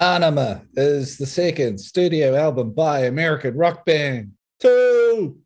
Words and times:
Aenima 0.00 0.64
is 0.74 1.18
the 1.18 1.26
second 1.26 1.78
studio 1.78 2.36
album 2.36 2.72
by 2.72 3.00
American 3.00 3.56
rock 3.56 3.84
band 3.84 4.32
Tool. 4.60 5.36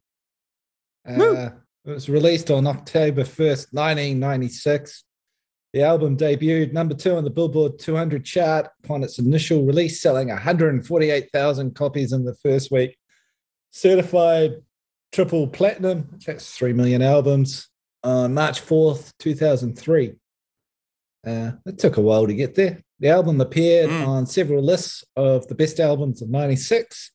Uh, 1.08 1.50
it 1.84 1.90
was 1.90 2.10
released 2.10 2.50
on 2.50 2.66
October 2.66 3.22
1st, 3.22 3.72
1996. 3.72 5.04
The 5.72 5.82
album 5.82 6.18
debuted 6.18 6.74
number 6.74 6.94
two 6.94 7.16
on 7.16 7.24
the 7.24 7.30
Billboard 7.30 7.78
200 7.78 8.26
chart 8.26 8.68
upon 8.84 9.02
its 9.02 9.18
initial 9.18 9.64
release, 9.64 10.02
selling 10.02 10.28
148,000 10.28 11.74
copies 11.74 12.12
in 12.12 12.26
the 12.26 12.34
first 12.42 12.70
week. 12.70 12.98
Certified 13.70 14.56
triple 15.12 15.46
platinum, 15.48 16.18
that's 16.26 16.54
3 16.56 16.74
million 16.74 17.00
albums, 17.00 17.70
on 18.04 18.34
March 18.34 18.60
4th, 18.60 19.12
2003. 19.18 20.12
Uh, 21.26 21.52
it 21.64 21.78
took 21.78 21.96
a 21.96 22.02
while 22.02 22.26
to 22.26 22.34
get 22.34 22.54
there. 22.54 22.82
The 23.02 23.08
album 23.08 23.40
appeared 23.40 23.90
mm. 23.90 24.06
on 24.06 24.26
several 24.26 24.62
lists 24.62 25.04
of 25.16 25.48
the 25.48 25.56
best 25.56 25.80
albums 25.80 26.22
of 26.22 26.30
96. 26.30 27.10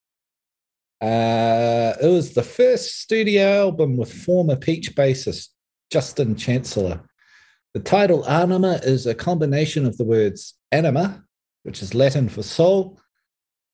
Uh, 1.02 1.94
it 2.02 2.08
was 2.08 2.34
the 2.34 2.44
first 2.44 3.00
studio 3.00 3.68
album 3.68 3.96
with 3.96 4.12
former 4.12 4.58
Peach 4.58 4.94
bassist 4.96 5.48
Justin 5.90 6.36
Chancellor. 6.36 7.00
The 7.74 7.80
title 7.80 8.24
Aenima 8.24 8.84
is 8.84 9.08
a 9.08 9.16
combination 9.16 9.86
of 9.86 9.96
the 9.96 10.04
words 10.04 10.56
anima, 10.74 11.24
which 11.64 11.82
is 11.82 11.96
Latin 11.96 12.28
for 12.28 12.44
soul, 12.44 13.00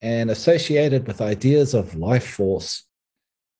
and 0.03 0.29
associated 0.29 1.07
with 1.07 1.19
ideas 1.19 1.73
of 1.73 1.95
life 1.95 2.27
force. 2.27 2.83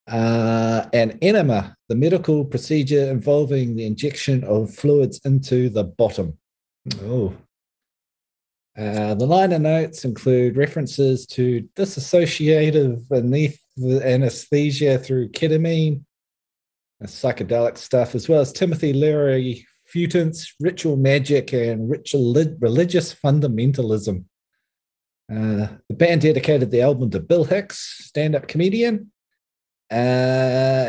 Uh, 0.07 0.85
and 0.93 1.17
enema, 1.23 1.75
the 1.89 1.95
medical 1.95 2.45
procedure 2.45 3.09
involving 3.09 3.75
the 3.75 3.87
injection 3.87 4.43
of 4.43 4.71
fluids 4.71 5.19
into 5.25 5.69
the 5.69 5.85
bottom. 5.85 6.37
Oh. 7.01 7.33
Uh, 8.77 9.13
the 9.13 9.25
liner 9.25 9.59
notes 9.59 10.03
include 10.03 10.57
references 10.57 11.27
to 11.27 11.67
dissociative 11.75 13.05
anesthesia 14.03 14.97
through 14.97 15.29
ketamine, 15.29 16.03
psychedelic 17.03 17.77
stuff, 17.77 18.15
as 18.15 18.27
well 18.27 18.41
as 18.41 18.51
Timothy 18.51 18.93
Leary 18.93 19.67
futants, 19.93 20.53
ritual 20.59 20.95
magic, 20.95 21.53
and 21.53 21.89
ritual 21.89 22.33
religious 22.59 23.13
fundamentalism. 23.13 24.25
Uh, 25.31 25.67
the 25.89 25.95
band 25.95 26.21
dedicated 26.21 26.71
the 26.71 26.81
album 26.81 27.11
to 27.11 27.19
Bill 27.19 27.43
Hicks, 27.43 28.07
stand 28.07 28.35
up 28.35 28.47
comedian, 28.47 29.11
uh, 29.91 29.95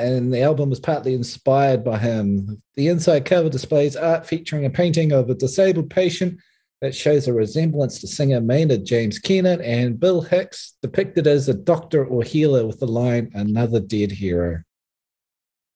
and 0.01 0.33
the 0.33 0.43
album 0.43 0.71
was 0.71 0.81
partly 0.81 1.13
inspired 1.13 1.85
by 1.85 1.99
him. 1.99 2.63
The 2.77 2.89
inside 2.89 3.27
cover 3.27 3.51
displays 3.51 3.95
art 3.95 4.27
featuring 4.27 4.65
a 4.65 4.71
painting 4.71 5.13
of 5.13 5.29
a 5.29 5.35
disabled 5.35 5.91
patient 5.91 6.41
that 6.81 6.95
shows 6.95 7.27
a 7.29 7.33
resemblance 7.33 8.01
to 8.01 8.07
singer 8.07 8.41
Maynard 8.41 8.85
James 8.85 9.19
Keenan 9.19 9.61
and 9.61 9.99
Bill 9.99 10.21
Hicks, 10.21 10.77
depicted 10.83 11.27
as 11.27 11.49
a 11.49 11.55
doctor 11.55 12.05
or 12.05 12.23
healer 12.23 12.67
with 12.67 12.81
the 12.81 12.87
line, 12.87 13.31
Another 13.35 13.81
Dead 13.81 14.13
Hero. 14.13 14.63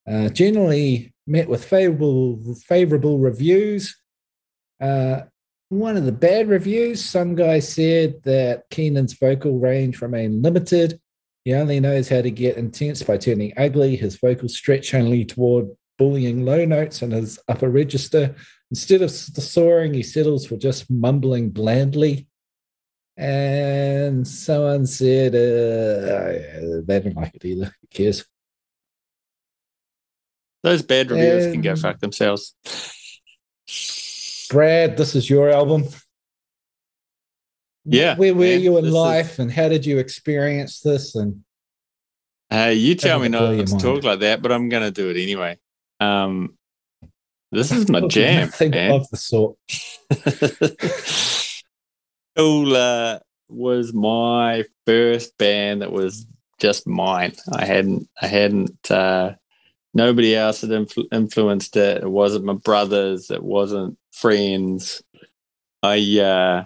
Uh, 0.09 0.29
generally 0.29 1.13
met 1.27 1.47
with 1.47 1.63
favorable, 1.63 2.55
favorable 2.65 3.19
reviews. 3.19 3.95
Uh, 4.81 5.21
one 5.69 5.97
of 5.97 6.05
the 6.05 6.11
bad 6.11 6.47
reviews, 6.47 7.03
some 7.03 7.35
guy 7.35 7.59
said 7.59 8.21
that 8.23 8.63
Keenan's 8.71 9.13
vocal 9.13 9.59
range 9.59 10.01
remained 10.01 10.43
limited 10.43 10.99
he 11.45 11.53
only 11.53 11.79
knows 11.79 12.09
how 12.09 12.21
to 12.21 12.31
get 12.31 12.57
intense 12.57 13.01
by 13.01 13.17
turning 13.17 13.53
ugly. 13.57 13.95
His 13.95 14.17
vocals 14.17 14.55
stretch 14.55 14.93
only 14.93 15.25
toward 15.25 15.69
bullying 15.97 16.45
low 16.45 16.65
notes 16.65 17.01
in 17.01 17.11
his 17.11 17.39
upper 17.47 17.69
register. 17.69 18.35
Instead 18.71 19.01
of 19.01 19.09
the 19.09 19.41
soaring, 19.41 19.93
he 19.93 20.03
settles 20.03 20.45
for 20.45 20.57
just 20.57 20.89
mumbling 20.89 21.49
blandly. 21.49 22.27
And 23.17 24.27
someone 24.27 24.85
said, 24.85 25.35
uh, 25.35 26.81
they 26.85 26.99
don't 26.99 27.15
like 27.15 27.35
it 27.35 27.43
either. 27.43 27.65
Who 27.65 27.87
cares? 27.89 28.25
Those 30.63 30.83
bad 30.83 31.09
reviews 31.09 31.45
and 31.45 31.53
can 31.55 31.61
go 31.61 31.75
fuck 31.75 31.99
themselves. 31.99 32.55
Brad, 34.49 34.97
this 34.97 35.15
is 35.15 35.29
your 35.29 35.49
album. 35.49 35.85
Yeah. 37.85 38.15
Where 38.15 38.35
were 38.35 38.45
you 38.45 38.77
in 38.77 38.91
life 38.91 39.33
is... 39.33 39.39
and 39.39 39.51
how 39.51 39.67
did 39.67 39.85
you 39.85 39.97
experience 39.97 40.79
this? 40.81 41.15
And 41.15 41.43
uh, 42.51 42.71
you 42.73 42.95
tell 42.95 43.19
me 43.19 43.29
not 43.29 43.51
to 43.51 43.77
talk 43.77 44.03
like 44.03 44.19
that, 44.19 44.41
but 44.41 44.51
I'm 44.51 44.69
going 44.69 44.83
to 44.83 44.91
do 44.91 45.09
it 45.09 45.21
anyway. 45.21 45.57
Um, 45.99 46.57
this 47.51 47.71
is 47.71 47.89
my 47.89 48.01
jam. 48.07 48.47
Nothing 48.47 48.71
man. 48.71 48.91
of 48.91 49.09
the 49.09 49.17
sort. 49.17 49.57
Tool 52.35 53.19
was 53.49 53.93
my 53.93 54.63
first 54.85 55.37
band 55.37 55.81
that 55.81 55.91
was 55.91 56.25
just 56.59 56.87
mine. 56.87 57.33
I 57.53 57.65
hadn't, 57.65 58.07
I 58.21 58.27
hadn't, 58.27 58.91
uh, 58.91 59.33
nobody 59.93 60.35
else 60.35 60.61
had 60.61 60.69
influ- 60.69 61.07
influenced 61.11 61.75
it. 61.75 62.03
It 62.03 62.09
wasn't 62.09 62.45
my 62.45 62.53
brothers. 62.53 63.31
It 63.31 63.43
wasn't 63.43 63.97
friends. 64.11 65.01
I, 65.81 66.19
uh, 66.19 66.65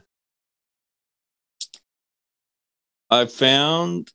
I 3.09 3.25
found 3.27 4.11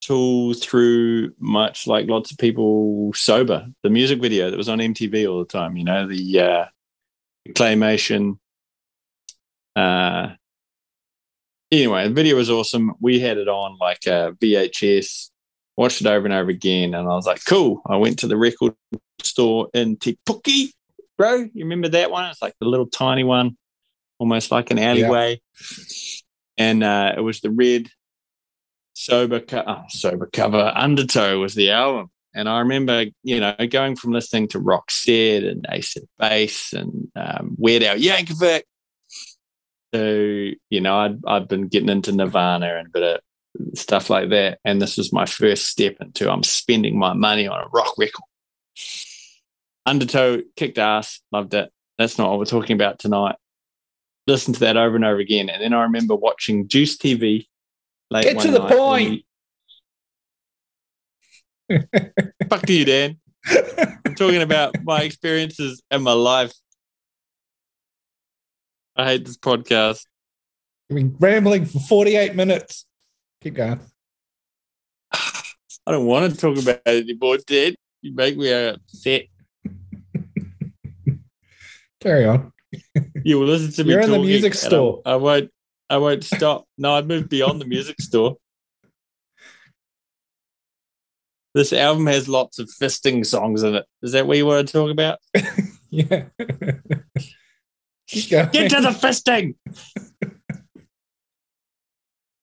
Tool 0.00 0.54
through 0.54 1.32
much 1.38 1.86
like 1.86 2.08
lots 2.08 2.30
of 2.30 2.38
people 2.38 3.12
sober. 3.14 3.66
The 3.82 3.90
music 3.90 4.20
video 4.20 4.50
that 4.50 4.56
was 4.56 4.68
on 4.68 4.78
MTV 4.78 5.28
all 5.28 5.40
the 5.40 5.44
time, 5.44 5.76
you 5.76 5.84
know, 5.84 6.06
the 6.06 6.40
uh, 6.40 6.64
claymation. 7.50 8.38
Uh, 9.74 10.30
anyway, 11.72 12.08
the 12.08 12.14
video 12.14 12.36
was 12.36 12.50
awesome. 12.50 12.92
We 13.00 13.20
had 13.20 13.38
it 13.38 13.48
on 13.48 13.76
like 13.80 14.06
a 14.06 14.36
VHS, 14.40 15.30
watched 15.76 16.00
it 16.00 16.06
over 16.06 16.26
and 16.26 16.34
over 16.34 16.50
again, 16.50 16.94
and 16.94 17.08
I 17.08 17.14
was 17.14 17.26
like, 17.26 17.44
cool. 17.44 17.82
I 17.86 17.96
went 17.96 18.20
to 18.20 18.28
the 18.28 18.36
record 18.36 18.74
store 19.22 19.68
in 19.74 19.96
Te 19.96 20.18
Puke, 20.24 20.72
bro. 21.16 21.34
You 21.34 21.64
remember 21.64 21.88
that 21.88 22.10
one? 22.10 22.26
It's 22.26 22.42
like 22.42 22.54
the 22.60 22.68
little 22.68 22.86
tiny 22.86 23.24
one, 23.24 23.56
almost 24.18 24.50
like 24.50 24.70
an 24.70 24.78
alleyway. 24.78 25.40
Yeah 25.60 26.18
and 26.58 26.82
uh, 26.82 27.14
it 27.16 27.20
was 27.20 27.40
the 27.40 27.50
red 27.50 27.88
sober 28.98 29.38
co- 29.38 29.62
oh, 29.64 29.84
sober 29.90 30.28
cover 30.32 30.72
undertow 30.74 31.38
was 31.38 31.54
the 31.54 31.70
album 31.70 32.10
and 32.34 32.48
i 32.48 32.58
remember 32.58 33.04
you 33.22 33.38
know 33.38 33.54
going 33.70 33.94
from 33.94 34.10
listening 34.10 34.48
to 34.48 34.58
Rock 34.58 34.88
Roxette 34.88 35.48
and 35.48 35.64
ace 35.70 35.94
of 35.94 36.02
base 36.18 36.72
and 36.72 37.08
um, 37.14 37.54
weird 37.56 37.84
al 37.84 37.96
yankovic 37.96 38.62
so 39.94 40.50
you 40.68 40.80
know 40.80 40.98
I'd, 40.98 41.20
I'd 41.28 41.46
been 41.46 41.68
getting 41.68 41.88
into 41.88 42.10
nirvana 42.10 42.76
and 42.76 42.88
a 42.88 42.90
bit 42.90 43.02
of 43.04 43.78
stuff 43.78 44.10
like 44.10 44.30
that 44.30 44.58
and 44.64 44.82
this 44.82 44.96
was 44.96 45.12
my 45.12 45.26
first 45.26 45.66
step 45.66 45.94
into 46.00 46.28
i'm 46.28 46.42
spending 46.42 46.98
my 46.98 47.12
money 47.12 47.46
on 47.46 47.60
a 47.60 47.68
rock 47.68 47.94
record 47.98 48.24
undertow 49.86 50.42
kicked 50.56 50.78
ass 50.78 51.20
loved 51.30 51.54
it 51.54 51.70
that's 51.98 52.18
not 52.18 52.30
what 52.30 52.40
we're 52.40 52.44
talking 52.46 52.74
about 52.74 52.98
tonight 52.98 53.36
Listen 54.28 54.52
to 54.52 54.60
that 54.60 54.76
over 54.76 54.94
and 54.94 55.06
over 55.06 55.20
again. 55.20 55.48
And 55.48 55.62
then 55.62 55.72
I 55.72 55.84
remember 55.84 56.14
watching 56.14 56.68
Juice 56.68 56.98
TV. 56.98 57.47
Late 58.10 58.24
Get 58.24 58.40
to 58.40 58.50
the 58.50 58.66
point. 58.66 59.24
Fuck 62.48 62.62
to 62.62 62.72
you, 62.72 62.84
Dan. 62.84 63.18
I'm 64.04 64.14
talking 64.14 64.42
about 64.42 64.74
my 64.82 65.02
experiences 65.02 65.82
and 65.90 66.02
my 66.02 66.12
life. 66.12 66.52
I 68.96 69.04
hate 69.04 69.26
this 69.26 69.36
podcast. 69.36 70.04
I've 70.90 70.96
been 70.96 71.14
rambling 71.18 71.66
for 71.66 71.80
48 71.80 72.34
minutes. 72.34 72.86
Keep 73.42 73.54
going. 73.54 73.80
I 75.12 75.92
don't 75.92 76.06
want 76.06 76.32
to 76.32 76.38
talk 76.38 76.58
about 76.58 76.80
it 76.86 77.04
anymore, 77.04 77.38
Dan. 77.46 77.74
You 78.02 78.14
make 78.14 78.36
me 78.36 78.52
upset. 78.52 79.26
Carry 82.00 82.26
on 82.26 82.52
you 83.24 83.38
will 83.38 83.46
listen 83.46 83.72
to 83.72 83.84
me. 83.84 83.92
You're 83.92 84.00
in 84.00 84.10
the 84.10 84.18
music 84.18 84.54
store. 84.54 85.02
I, 85.04 85.12
I 85.12 85.16
won't. 85.16 85.50
I 85.90 85.96
won't 85.96 86.24
stop. 86.24 86.66
No, 86.76 86.94
I 86.94 87.02
moved 87.02 87.28
beyond 87.28 87.60
the 87.60 87.66
music 87.66 88.00
store. 88.00 88.36
This 91.54 91.72
album 91.72 92.06
has 92.06 92.28
lots 92.28 92.58
of 92.58 92.68
fisting 92.68 93.24
songs 93.24 93.62
in 93.62 93.74
it. 93.74 93.86
Is 94.02 94.12
that 94.12 94.26
what 94.26 94.36
you 94.36 94.46
want 94.46 94.68
to 94.68 94.72
talk 94.72 94.90
about? 94.90 95.18
yeah. 95.90 96.26
Get 98.06 98.70
to 98.70 98.80
the 98.80 98.96
fisting. 99.00 99.54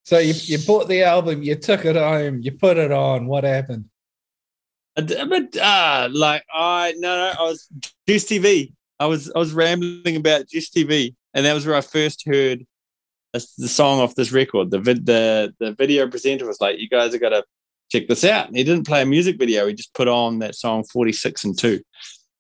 so 0.04 0.18
you 0.18 0.34
you 0.36 0.58
bought 0.66 0.88
the 0.88 1.04
album, 1.04 1.44
you 1.44 1.56
took 1.56 1.86
it 1.86 1.96
home, 1.96 2.42
you 2.42 2.52
put 2.52 2.78
it 2.78 2.92
on. 2.92 3.28
What 3.28 3.44
happened? 3.44 3.86
But 4.96 5.58
uh, 5.58 6.10
like 6.12 6.44
I 6.54 6.94
no 6.98 7.16
no 7.16 7.34
I 7.40 7.44
was 7.44 7.68
Juice 8.08 8.26
TV. 8.26 8.74
I 9.00 9.06
was 9.06 9.32
I 9.36 9.40
was 9.40 9.54
rambling 9.54 10.16
about 10.16 10.48
Juice 10.48 10.70
TV, 10.70 11.16
and 11.34 11.46
that 11.46 11.54
was 11.54 11.66
where 11.66 11.76
I 11.76 11.82
first 11.82 12.26
heard 12.26 12.66
the 13.58 13.68
song 13.68 14.00
off 14.00 14.16
this 14.16 14.32
record. 14.32 14.72
The 14.72 14.80
vid, 14.80 15.06
the 15.06 15.54
the 15.60 15.74
video 15.74 16.08
presenter 16.10 16.48
was 16.48 16.62
like, 16.62 16.80
"You 16.80 16.90
guys 16.90 17.14
are 17.14 17.20
gonna 17.20 17.44
check 17.92 18.08
this 18.08 18.24
out." 18.24 18.48
And 18.48 18.56
he 18.58 18.64
didn't 18.64 18.88
play 18.88 19.02
a 19.02 19.06
music 19.06 19.38
video; 19.38 19.68
he 19.68 19.74
just 19.74 19.94
put 19.94 20.08
on 20.08 20.40
that 20.40 20.56
song 20.56 20.84
"Forty 20.84 21.12
Six 21.12 21.44
and 21.44 21.58
2. 21.58 21.82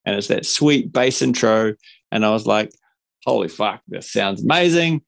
and 0.05 0.15
it's 0.15 0.27
that 0.27 0.45
sweet 0.45 0.91
bass 0.91 1.21
intro. 1.21 1.73
And 2.11 2.25
I 2.25 2.31
was 2.31 2.45
like, 2.47 2.71
"Holy 3.25 3.47
fuck, 3.49 3.81
this 3.87 4.11
sounds 4.11 4.43
amazing!" 4.43 5.01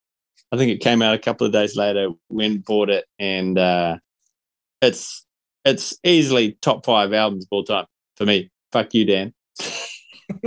I 0.51 0.57
think 0.57 0.71
it 0.71 0.81
came 0.81 1.01
out 1.01 1.13
a 1.15 1.19
couple 1.19 1.45
of 1.47 1.53
days 1.53 1.75
later. 1.75 2.09
Went 2.29 2.65
bought 2.65 2.89
it, 2.89 3.05
and 3.19 3.57
uh, 3.57 3.97
it's 4.81 5.25
it's 5.65 5.97
easily 6.03 6.57
top 6.61 6.85
five 6.85 7.13
albums 7.13 7.45
of 7.45 7.49
all 7.51 7.63
time 7.63 7.85
for 8.15 8.25
me. 8.25 8.51
Fuck 8.71 8.93
you, 8.93 9.05
Dan. 9.05 9.33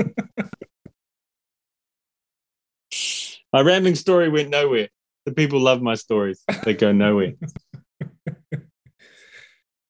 my 3.53 3.61
rambling 3.61 3.95
story 3.95 4.29
went 4.29 4.51
nowhere. 4.51 4.89
The 5.27 5.33
people 5.33 5.61
love 5.61 5.83
my 5.83 5.95
stories. 5.95 6.43
They 6.65 6.75
go 6.75 6.93
nowhere. 6.93 7.35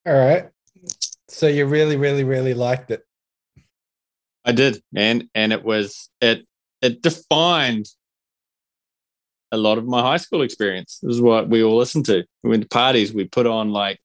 All 0.06 0.14
right. 0.14 0.48
So 1.28 1.46
you 1.46 1.66
really, 1.66 1.96
really, 1.96 2.24
really 2.24 2.54
liked 2.54 2.90
it. 2.90 3.04
I 4.44 4.52
did, 4.52 4.82
man, 4.90 5.28
and 5.34 5.52
it 5.52 5.62
was 5.62 6.08
it 6.20 6.46
it 6.82 7.02
defined 7.02 7.86
a 9.52 9.56
lot 9.56 9.78
of 9.78 9.86
my 9.86 10.00
high 10.00 10.16
school 10.16 10.42
experience. 10.42 10.98
This 11.02 11.16
is 11.16 11.20
what 11.20 11.48
we 11.48 11.62
all 11.62 11.76
listened 11.76 12.06
to. 12.06 12.24
We 12.42 12.50
went 12.50 12.62
to 12.62 12.68
parties. 12.68 13.12
We 13.12 13.24
put 13.24 13.46
on 13.46 13.70
like, 13.70 14.00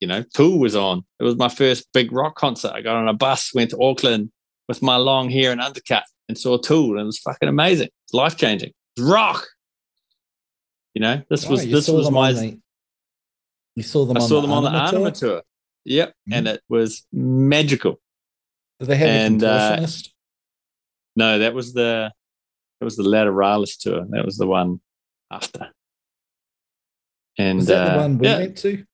you 0.00 0.06
know, 0.06 0.24
Tool 0.34 0.58
was 0.58 0.76
on. 0.76 1.04
It 1.18 1.24
was 1.24 1.36
my 1.36 1.48
first 1.48 1.88
big 1.92 2.12
rock 2.12 2.36
concert. 2.36 2.72
I 2.72 2.82
got 2.82 2.96
on 2.96 3.08
a 3.08 3.14
bus, 3.14 3.52
went 3.54 3.70
to 3.70 3.82
Auckland 3.82 4.30
with 4.68 4.82
my 4.82 4.96
long 4.96 5.30
hair 5.30 5.52
and 5.52 5.60
undercut, 5.60 6.04
and 6.28 6.38
saw 6.38 6.58
Tool, 6.58 6.92
and 6.92 7.00
it 7.00 7.04
was 7.04 7.18
fucking 7.18 7.48
amazing. 7.48 7.88
It's 8.04 8.14
life 8.14 8.36
changing. 8.36 8.72
rock. 8.98 9.46
You 10.94 11.00
know, 11.02 11.22
this 11.30 11.46
Oh, 11.46 11.50
was 11.50 11.66
this 11.66 11.88
was 11.88 12.10
my. 12.10 12.32
the- 12.32 12.60
you 13.76 13.82
saw 13.82 14.04
them 14.04 14.16
I 14.16 14.20
on 14.20 14.28
saw 14.28 14.40
the 14.40 14.46
them 14.48 14.52
on 14.52 14.62
the 14.64 14.70
Aenima 14.70 15.12
tour? 15.16 15.30
tour. 15.30 15.42
Yep, 15.84 16.08
Mhm. 16.28 16.36
and 16.36 16.48
it 16.48 16.62
was 16.68 17.06
magical. 17.12 18.00
Did 18.80 18.88
they 18.88 18.96
have 18.96 19.08
And, 19.08 19.42
a 19.42 19.48
uh, 19.48 19.76
contortionist? 19.78 20.12
No, 21.16 21.38
that 21.38 21.54
was 21.54 21.72
the 21.72 22.12
that 22.80 22.84
was 22.84 22.96
the 22.96 23.02
Lateralus 23.04 23.78
tour. 23.78 24.06
That 24.10 24.24
was 24.24 24.36
the 24.36 24.46
one 24.46 24.80
after. 25.30 25.72
And 27.38 27.58
Was 27.58 27.66
that 27.68 27.86
uh, 27.86 27.92
the 27.92 27.98
one 27.98 28.18
we 28.18 28.26
yeah, 28.26 28.38
went 28.38 28.58
to? 28.58 28.84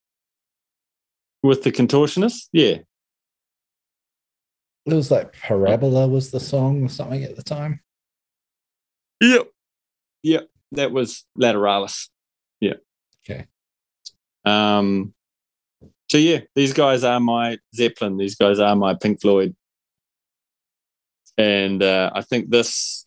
with 1.42 1.62
the 1.62 1.70
contortionist, 1.72 2.48
yeah, 2.52 2.78
It 4.86 4.94
was 4.94 5.10
like 5.10 5.32
Parabola 5.32 6.06
was 6.08 6.30
the 6.30 6.40
song 6.40 6.84
or 6.84 6.88
something 6.88 7.22
at 7.24 7.36
the 7.36 7.42
time. 7.42 7.80
yep, 9.20 9.48
yep. 10.22 10.48
That 10.72 10.92
was 10.92 11.24
Lateralus. 11.38 12.08
Yeah. 12.60 12.74
Okay. 13.24 13.46
Um. 14.44 15.14
So 16.08 16.18
yeah, 16.18 16.40
these 16.54 16.72
guys 16.72 17.02
are 17.04 17.18
my 17.18 17.58
Zeppelin. 17.74 18.16
These 18.16 18.36
guys 18.36 18.60
are 18.60 18.76
my 18.76 18.94
Pink 18.94 19.20
Floyd. 19.20 19.56
And 21.36 21.82
uh, 21.82 22.10
I 22.14 22.22
think 22.22 22.48
this 22.48 23.06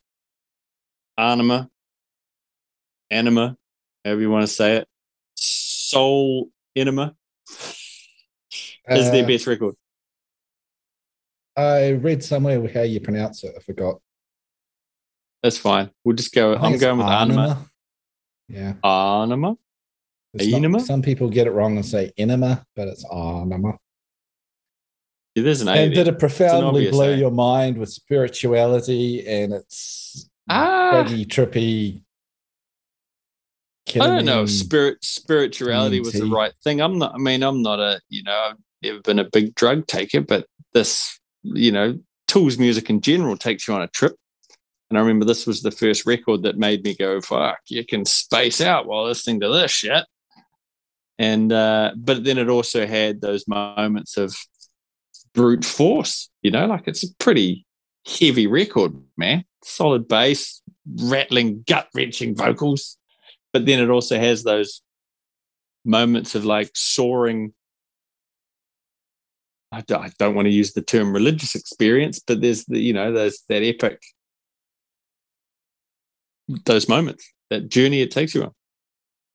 anima, 1.18 1.70
anima, 3.10 3.58
however 4.04 4.22
you 4.22 4.30
want 4.30 4.44
to 4.44 4.48
say 4.54 4.78
it, 4.78 4.88
soul 5.36 6.50
enema 6.76 7.16
is 8.88 9.12
their 9.12 9.24
Uh, 9.24 9.28
best 9.28 9.48
record. 9.48 9.76
I 11.58 11.92
read 11.92 12.24
somewhere 12.24 12.66
how 12.72 12.82
you 12.82 13.00
pronounce 13.02 13.44
it. 13.44 13.54
I 13.58 13.62
forgot. 13.62 14.02
That's 15.44 15.58
fine. 15.58 15.90
We'll 16.04 16.16
just 16.16 16.34
go. 16.34 16.56
I'm 16.56 16.78
going 16.78 16.98
with 16.98 17.08
anima. 17.08 17.66
Yeah. 18.48 18.74
Anima. 18.84 19.56
Enema? 20.40 20.80
some 20.82 21.02
people 21.02 21.30
get 21.30 21.48
it 21.48 21.52
wrong 21.52 21.76
and 21.78 21.86
say 21.86 22.12
enema, 22.18 22.64
but 22.76 22.88
it's 22.88 23.04
anima. 23.12 23.78
Yeah, 25.36 25.44
there's 25.44 25.62
an 25.62 25.70
A. 25.70 25.72
And 25.72 25.94
did 25.94 26.08
it 26.08 26.20
profoundly 26.20 26.90
blow 26.92 27.14
your 27.14 27.32
mind 27.32 27.78
with 27.78 27.90
spirituality 27.90 29.26
and 29.28 29.54
its 29.54 30.30
Ah. 30.50 31.04
trippy? 31.08 32.02
I 33.96 34.08
don't 34.08 34.26
know. 34.26 34.44
if 34.44 34.52
Spirit 34.52 35.04
spirituality 35.04 36.00
was 36.00 36.14
the 36.14 36.26
right 36.26 36.54
thing. 36.64 36.80
I'm 36.80 37.00
not. 37.00 37.16
I 37.16 37.18
mean, 37.18 37.42
I'm 37.42 37.62
not 37.62 37.80
a. 37.80 38.00
You 38.10 38.24
know, 38.24 38.50
I've 38.52 38.58
never 38.84 39.02
been 39.02 39.20
a 39.20 39.24
big 39.24 39.56
drug 39.56 39.88
taker, 39.88 40.22
but 40.22 40.46
this, 40.74 41.20
you 41.44 41.72
know, 41.72 41.98
Tools 42.28 42.60
music 42.60 42.92
in 42.92 43.02
general 43.02 43.36
takes 43.36 43.68
you 43.68 43.74
on 43.74 43.82
a 43.82 43.88
trip. 43.88 44.16
And 44.90 44.98
I 44.98 45.02
remember 45.02 45.26
this 45.26 45.46
was 45.46 45.62
the 45.62 45.72
first 45.72 46.06
record 46.06 46.44
that 46.44 46.58
made 46.58 46.84
me 46.84 46.96
go, 46.96 47.22
"Fuck, 47.22 47.60
you 47.68 47.86
can 47.86 48.06
space 48.06 48.62
out 48.62 48.88
while 48.88 49.06
listening 49.06 49.40
to 49.42 49.50
this 49.50 49.72
shit." 49.72 50.06
And 51.18 51.52
uh, 51.52 51.92
but 51.96 52.24
then 52.24 52.38
it 52.38 52.50
also 52.50 52.88
had 52.88 53.22
those 53.22 53.48
moments 53.48 54.18
of 54.18 54.36
brute 55.34 55.66
force. 55.66 56.30
You 56.42 56.52
know, 56.52 56.66
like 56.66 56.88
it's 56.88 57.04
a 57.04 57.14
pretty 57.16 57.66
heavy 58.08 58.48
record, 58.48 58.94
man. 59.18 59.44
Solid 59.64 60.08
bass, 60.08 60.62
rattling, 60.86 61.64
gut 61.68 61.90
wrenching 61.94 62.36
vocals 62.36 62.98
but 63.54 63.66
then 63.66 63.80
it 63.80 63.90
also 63.90 64.18
has 64.20 64.44
those 64.44 64.82
moments 65.86 66.36
of 66.36 66.46
like 66.46 66.72
soaring 66.76 67.54
I 69.72 69.82
don't, 69.82 70.04
I 70.04 70.12
don't 70.18 70.34
want 70.34 70.48
to 70.48 70.54
use 70.54 70.74
the 70.74 70.82
term 70.82 71.14
religious 71.14 71.56
experience 71.56 72.20
but 72.20 72.42
there's 72.42 72.66
the 72.66 72.80
you 72.80 72.94
know 72.94 73.12
there's 73.12 73.44
that 73.50 73.64
epic 73.64 74.02
those 76.66 76.90
moments 76.90 77.32
that 77.50 77.70
journey 77.70 78.02
it 78.02 78.12
takes 78.12 78.34
you 78.36 78.44
on 78.44 78.52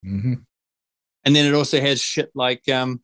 Mhm. 0.05 0.45
and 1.25 1.35
then 1.37 1.47
it 1.47 1.55
also 1.55 1.81
has 1.81 2.01
shit 2.03 2.31
like 2.35 2.69
um 2.69 3.03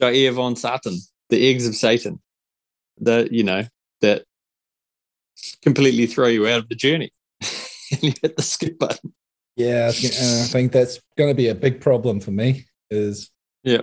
Die 0.00 0.12
Eier 0.12 0.32
von 0.32 0.56
Satan 0.56 0.96
the 1.28 1.48
eggs 1.48 1.66
of 1.66 1.74
Satan 1.74 2.20
that 2.98 3.32
you 3.32 3.42
know 3.44 3.64
that 4.00 4.24
completely 5.62 6.06
throw 6.06 6.26
you 6.28 6.46
out 6.46 6.58
of 6.60 6.68
the 6.68 6.74
journey 6.74 7.10
and 7.92 8.02
you 8.02 8.12
hit 8.22 8.36
the 8.36 8.42
skip 8.42 8.78
button 8.78 9.12
Yeah, 9.56 9.90
I 9.90 9.92
gonna- 10.00 10.14
and 10.20 10.42
I 10.42 10.46
think 10.46 10.72
that's 10.72 11.00
going 11.18 11.30
to 11.30 11.34
be 11.34 11.48
a 11.48 11.54
big 11.54 11.80
problem 11.80 12.20
for 12.20 12.30
me. 12.30 12.66
Is 12.90 13.30
Yeah. 13.62 13.82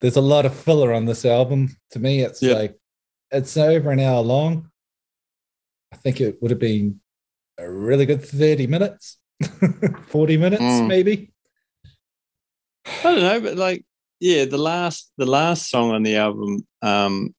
there's 0.00 0.16
a 0.16 0.20
lot 0.22 0.46
of 0.46 0.54
filler 0.56 0.92
on 0.92 1.04
this 1.06 1.24
album. 1.24 1.76
To 1.90 1.98
me, 1.98 2.20
it's 2.22 2.40
Yeah. 2.42 2.54
like 2.54 2.78
it's 3.30 3.56
over 3.56 3.90
an 3.90 4.00
hour 4.00 4.22
long. 4.22 4.70
I 5.92 5.96
think 5.96 6.20
it 6.20 6.40
would 6.40 6.50
have 6.50 6.60
been 6.60 7.00
a 7.58 7.70
really 7.70 8.06
good 8.06 8.22
thirty 8.22 8.66
minutes, 8.66 9.18
forty 10.08 10.36
minutes 10.36 10.62
Mm. 10.62 10.86
maybe. 10.88 11.32
I 12.86 13.02
don't 13.02 13.20
know, 13.20 13.40
but 13.40 13.56
like, 13.56 13.84
yeah, 14.20 14.44
the 14.44 14.58
last 14.58 15.12
the 15.16 15.26
last 15.26 15.68
song 15.68 15.90
on 15.90 16.02
the 16.02 16.16
album, 16.16 16.66
um, 16.82 17.34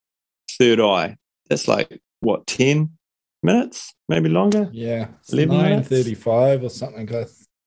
Third 0.60 0.80
Eye, 0.80 1.18
that's 1.50 1.68
like 1.68 2.02
what 2.20 2.46
ten 2.48 2.92
minutes, 3.44 3.94
maybe 4.10 4.30
longer. 4.30 4.70
Yeah, 4.72 5.08
it's 5.22 5.32
11 5.34 5.58
nine 5.58 5.84
thirty-five 5.84 6.64
or 6.64 6.70
something. 6.70 7.14
I 7.16 7.26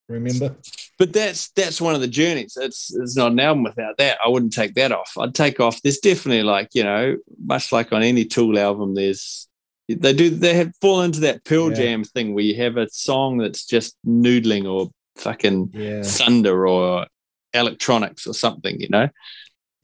remember. 0.09 0.55
But 0.99 1.13
that's 1.13 1.49
that's 1.51 1.81
one 1.81 1.95
of 1.95 2.01
the 2.01 2.07
journeys. 2.07 2.55
It's 2.61 2.93
it's 2.95 3.15
not 3.15 3.31
an 3.31 3.39
album 3.39 3.63
without 3.63 3.97
that. 3.97 4.19
I 4.23 4.29
wouldn't 4.29 4.53
take 4.53 4.75
that 4.75 4.91
off. 4.91 5.13
I'd 5.19 5.33
take 5.33 5.59
off. 5.59 5.81
There's 5.81 5.97
definitely 5.97 6.43
like 6.43 6.69
you 6.73 6.83
know, 6.83 7.17
much 7.43 7.71
like 7.71 7.91
on 7.91 8.03
any 8.03 8.25
Tool 8.25 8.59
album, 8.59 8.93
there's 8.93 9.47
they 9.95 10.13
do 10.13 10.29
they 10.29 10.53
have 10.55 10.71
fall 10.81 11.01
into 11.01 11.19
that 11.21 11.43
Pearl 11.45 11.69
Yeah. 11.69 11.75
Jam 11.75 12.03
thing 12.03 12.33
where 12.33 12.43
you 12.43 12.55
have 12.61 12.77
a 12.77 12.87
song 12.89 13.37
that's 13.37 13.65
just 13.65 13.95
noodling 14.05 14.65
or 14.71 14.89
fucking 15.17 15.71
Yeah, 15.73 16.03
thunder 16.03 16.67
or 16.67 17.07
electronics 17.53 18.25
or 18.27 18.33
something, 18.33 18.79
you 18.79 18.89
know. 18.89 19.09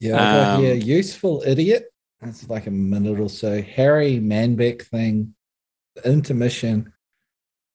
yeah. 0.00 0.14
I 0.14 0.32
got 0.32 0.60
here, 0.60 0.74
Um, 0.74 0.80
useful 0.80 1.42
idiot. 1.46 1.84
That's 2.20 2.48
like 2.48 2.66
a 2.66 2.70
minute 2.70 3.20
or 3.20 3.28
so. 3.28 3.62
Harry 3.62 4.18
Manback 4.18 4.82
thing, 4.82 5.34
intermission. 6.04 6.92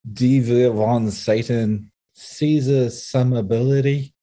Die 0.06 0.42
Eier 0.42 0.74
von 0.76 1.10
Satan, 1.12 1.90
Cesaro 2.14 2.88
Summability. 2.90 4.14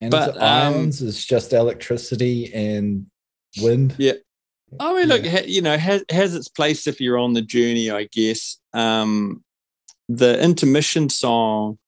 And 0.00 0.10
But, 0.10 0.30
is 0.30 0.36
it 0.36 0.42
um, 0.42 0.74
ions 0.74 1.02
is 1.02 1.24
just 1.24 1.52
electricity 1.52 2.52
and 2.52 3.06
wind. 3.60 3.94
Yeah. 3.98 4.14
I 4.80 4.94
mean, 4.94 5.08
look, 5.08 5.24
yeah. 5.24 5.42
you 5.42 5.62
know, 5.62 5.76
has 5.76 6.04
has 6.10 6.34
its 6.34 6.48
place 6.48 6.86
if 6.86 7.00
you're 7.00 7.18
on 7.18 7.34
the 7.34 7.42
journey, 7.42 7.90
I 7.90 8.08
guess. 8.10 8.58
Um, 8.72 9.44
the 10.08 10.40
intermission 10.42 11.08
song, 11.08 11.78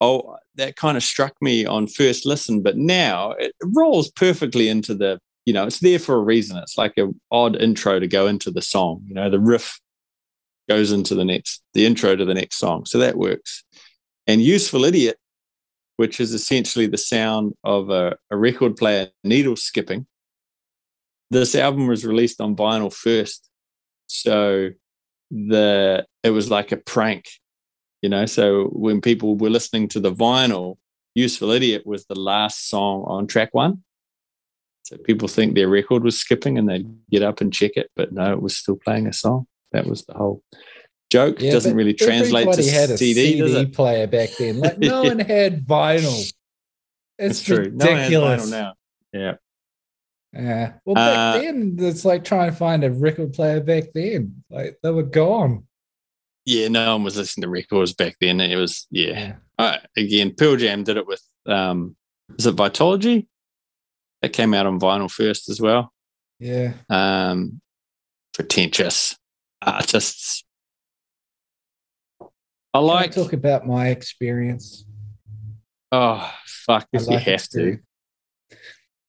oh, 0.00 0.36
that 0.56 0.76
kind 0.76 0.96
of 0.96 1.02
struck 1.02 1.34
me 1.40 1.66
on 1.66 1.86
first 1.86 2.26
listen, 2.26 2.62
but 2.62 2.76
now 2.76 3.32
it 3.32 3.52
rolls 3.62 4.10
perfectly 4.10 4.68
into 4.68 4.94
the, 4.94 5.18
you 5.46 5.52
know, 5.52 5.66
it's 5.66 5.80
there 5.80 5.98
for 5.98 6.14
a 6.14 6.22
reason. 6.22 6.56
It's 6.58 6.78
like 6.78 6.96
an 6.96 7.20
odd 7.30 7.56
intro 7.56 7.98
to 7.98 8.06
go 8.06 8.26
into 8.26 8.50
the 8.50 8.62
song. 8.62 9.02
You 9.06 9.14
know, 9.14 9.30
the 9.30 9.40
riff 9.40 9.80
goes 10.68 10.92
into 10.92 11.14
the 11.14 11.24
next, 11.24 11.62
the 11.74 11.86
intro 11.86 12.16
to 12.16 12.24
the 12.24 12.34
next 12.34 12.56
song, 12.56 12.86
so 12.86 12.98
that 12.98 13.16
works. 13.16 13.64
And 14.26 14.40
useful 14.40 14.84
idiot, 14.84 15.16
which 15.96 16.20
is 16.20 16.32
essentially 16.32 16.86
the 16.86 16.98
sound 16.98 17.54
of 17.62 17.90
a, 17.90 18.16
a 18.30 18.36
record 18.36 18.76
player 18.76 19.08
needle 19.22 19.56
skipping 19.56 20.06
this 21.30 21.54
album 21.54 21.86
was 21.86 22.04
released 22.04 22.40
on 22.40 22.56
vinyl 22.56 22.92
first 22.92 23.50
so 24.06 24.70
the 25.30 26.04
it 26.22 26.30
was 26.30 26.50
like 26.50 26.72
a 26.72 26.76
prank 26.76 27.24
you 28.02 28.08
know 28.08 28.26
so 28.26 28.66
when 28.66 29.00
people 29.00 29.36
were 29.36 29.50
listening 29.50 29.88
to 29.88 30.00
the 30.00 30.12
vinyl 30.12 30.76
useful 31.14 31.50
idiot 31.50 31.86
was 31.86 32.06
the 32.06 32.18
last 32.18 32.68
song 32.68 33.04
on 33.06 33.26
track 33.26 33.50
one 33.52 33.82
so 34.82 34.96
people 34.98 35.28
think 35.28 35.54
their 35.54 35.68
record 35.68 36.04
was 36.04 36.18
skipping 36.18 36.58
and 36.58 36.68
they'd 36.68 36.86
get 37.10 37.22
up 37.22 37.40
and 37.40 37.52
check 37.52 37.72
it 37.76 37.90
but 37.96 38.12
no 38.12 38.32
it 38.32 38.42
was 38.42 38.56
still 38.56 38.76
playing 38.76 39.06
a 39.06 39.12
song 39.12 39.46
that 39.72 39.86
was 39.86 40.04
the 40.04 40.14
whole 40.14 40.42
joke 41.14 41.40
Yeah, 41.40 41.52
doesn't 41.52 41.76
really 41.76 41.94
translate 41.94 42.52
to 42.52 42.70
had 42.70 42.90
a 42.90 42.98
CD, 42.98 43.38
it? 43.38 43.72
player 43.72 44.06
back 44.08 44.30
then. 44.38 44.58
Like 44.58 44.78
no 44.92 45.04
one 45.04 45.20
had 45.20 45.64
vinyl. 45.64 46.18
It's 47.18 47.40
It's 47.40 47.42
true. 47.42 47.70
No 47.72 47.86
one 47.86 47.96
has 47.96 48.12
vinyl 48.12 48.50
now. 48.50 48.74
Yeah. 49.12 49.34
Yeah. 50.34 50.72
Well, 50.84 50.94
back 50.96 51.36
Uh, 51.36 51.40
then, 51.40 51.76
it's 51.78 52.04
like 52.04 52.24
trying 52.24 52.50
to 52.50 52.56
find 52.56 52.82
a 52.82 52.90
record 52.90 53.32
player 53.32 53.60
back 53.60 53.84
then. 53.94 54.42
Like 54.50 54.78
they 54.82 54.90
were 54.90 55.04
gone. 55.04 55.66
Yeah, 56.44 56.68
no 56.68 56.94
one 56.94 57.04
was 57.04 57.16
listening 57.16 57.42
to 57.42 57.48
records 57.48 57.92
back 57.94 58.16
then. 58.20 58.40
It 58.40 58.56
was 58.56 58.86
yeah. 58.90 59.10
Yeah. 59.10 59.34
All 59.58 59.70
right. 59.70 59.80
Again, 59.96 60.34
Pearl 60.36 60.56
Jam 60.56 60.82
did 60.84 60.96
it 60.96 61.06
with 61.06 61.22
um 61.46 61.96
is 62.38 62.46
it 62.46 62.56
Vitalogy? 62.56 63.26
That 64.22 64.32
came 64.32 64.54
out 64.54 64.66
on 64.66 64.80
vinyl 64.80 65.10
first 65.10 65.48
as 65.48 65.60
well. 65.60 65.92
Yeah. 66.40 66.72
Um 66.90 67.60
pretentious 68.34 69.16
artists. 69.62 70.44
I 72.72 72.80
like 72.80 73.12
talk 73.12 73.32
about 73.32 73.66
my 73.66 73.88
experience. 73.88 74.84
oh 75.92 76.28
fuck 76.44 76.88
if 76.92 77.06
like 77.06 77.24
you 77.24 77.32
have 77.32 77.48
to. 77.50 77.78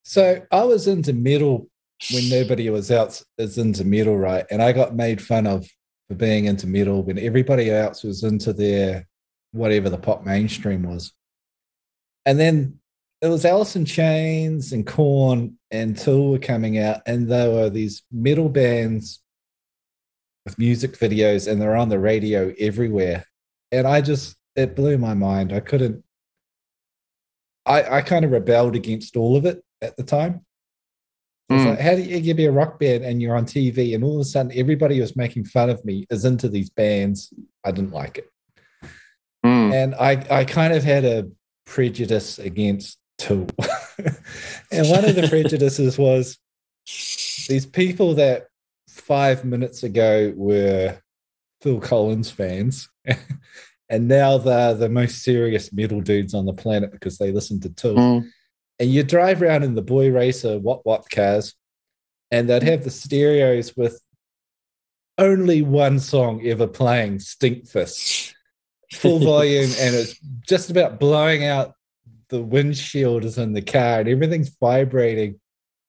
So 0.06 0.46
I 0.52 0.64
was 0.64 0.88
into 0.88 1.14
metal 1.14 1.68
when 2.14 2.30
nobody 2.30 2.70
was 2.70 2.92
else 2.92 3.26
is 3.40 3.58
into 3.58 3.84
metal, 3.84 4.16
right? 4.16 4.46
And 4.52 4.62
I 4.62 4.72
got 4.72 4.96
made 4.96 5.20
fun 5.20 5.48
of 5.48 5.68
for 6.08 6.16
being 6.16 6.46
into 6.46 6.68
metal 6.68 7.02
when 7.02 7.18
everybody 7.18 7.72
else 7.72 8.04
was 8.04 8.24
into 8.24 8.54
their 8.54 9.08
whatever 9.52 9.90
the 9.90 9.98
pop 9.98 10.24
mainstream 10.24 10.84
was. 10.84 11.12
And 12.24 12.40
then 12.40 12.80
it 13.22 13.28
was 13.30 13.46
Alice 13.46 13.76
in 13.76 13.86
Chains 13.86 14.74
and 14.74 14.86
Korn 14.86 15.58
and 15.72 15.98
Tool 15.98 16.32
were 16.32 16.40
coming 16.40 16.78
out, 16.78 17.02
and 17.08 17.28
there 17.28 17.50
were 17.50 17.72
these 17.72 18.04
metal 18.12 18.50
bands 18.50 19.24
with 20.46 20.60
music 20.60 21.00
videos, 21.00 21.52
and 21.52 21.60
they're 21.60 21.76
on 21.76 21.90
the 21.90 21.98
radio 21.98 22.54
everywhere. 22.60 23.26
And 23.72 23.88
I 23.88 24.02
just 24.02 24.38
it 24.56 24.76
blew 24.76 25.00
my 25.00 25.16
mind. 25.16 25.52
I 25.52 25.62
couldn't 25.62 26.04
I, 27.66 27.98
I 27.98 28.02
kind 28.02 28.24
of 28.24 28.32
rebelled 28.32 28.76
against 28.76 29.18
all 29.18 29.36
of 29.36 29.46
it 29.46 29.65
at 29.82 29.96
the 29.98 30.04
time. 30.04 30.46
Mm. 31.52 31.66
like, 31.66 31.80
how 31.80 31.96
do 31.96 32.02
you, 32.02 32.18
you 32.18 32.34
be 32.34 32.46
a 32.46 32.52
rock 32.52 32.80
band 32.80 33.06
and 33.06 33.22
you're 33.22 33.36
on 33.36 33.46
TV 33.46 33.94
and 33.94 34.04
all 34.04 34.16
of 34.16 34.22
a 34.22 34.26
sudden 34.26 34.52
everybody 34.56 34.98
who's 34.98 35.16
making 35.16 35.46
fun 35.46 35.70
of 35.70 35.84
me 35.86 36.08
is 36.10 36.26
into 36.26 36.50
these 36.50 36.70
bands? 36.70 37.32
I 37.64 37.72
didn't 37.72 37.92
like 37.92 38.18
it. 38.18 38.30
Mm. 39.46 39.74
And 39.74 39.96
I, 39.96 40.26
I 40.32 40.46
kind 40.46 40.74
of 40.74 40.84
had 40.84 41.06
a 41.06 41.28
prejudice 41.66 42.40
against 42.40 42.98
Tool. 43.18 43.48
and 44.72 44.90
one 44.90 45.06
of 45.06 45.16
the 45.16 45.28
prejudices 45.30 45.98
was 45.98 46.38
these 47.48 47.66
people 47.66 48.16
that 48.16 48.48
five 48.90 49.46
minutes 49.46 49.84
ago 49.84 50.34
were 50.36 50.98
Phil 51.62 51.80
Collins 51.80 52.32
fans. 52.32 52.90
and 53.90 54.08
now 54.08 54.38
they're 54.40 54.74
the 54.74 54.90
most 54.90 55.24
serious 55.24 55.72
metal 55.72 56.02
dudes 56.02 56.34
on 56.34 56.46
the 56.46 56.54
planet 56.54 56.92
because 56.92 57.18
they 57.18 57.32
listen 57.32 57.60
to 57.62 57.70
Tool 57.70 57.96
Mm. 57.96 58.30
And 58.80 58.90
you 58.90 59.04
drive 59.04 59.42
around 59.42 59.64
in 59.64 59.76
the 59.76 59.82
boy 59.82 60.12
racer 60.12 60.60
what 60.60 60.86
what 60.86 61.10
cars 61.10 61.54
and 62.32 62.50
they'd 62.50 62.64
have 62.64 62.84
the 62.84 62.90
stereos 62.90 63.76
with 63.76 64.02
only 65.18 65.62
one 65.62 66.00
song 66.00 66.46
ever 66.46 66.68
playing 66.68 67.18
stinkfist 67.18 68.34
full 68.94 69.20
volume 69.20 69.72
and 69.80 69.96
it's 69.96 70.20
just 70.48 70.70
about 70.70 71.00
blowing 71.00 71.46
out 71.46 71.74
the 72.30 72.42
windshield 72.42 73.24
is 73.24 73.38
in 73.38 73.54
the 73.54 73.62
car 73.62 74.00
and 74.00 74.10
everything's 74.10 74.56
vibrating 74.60 75.40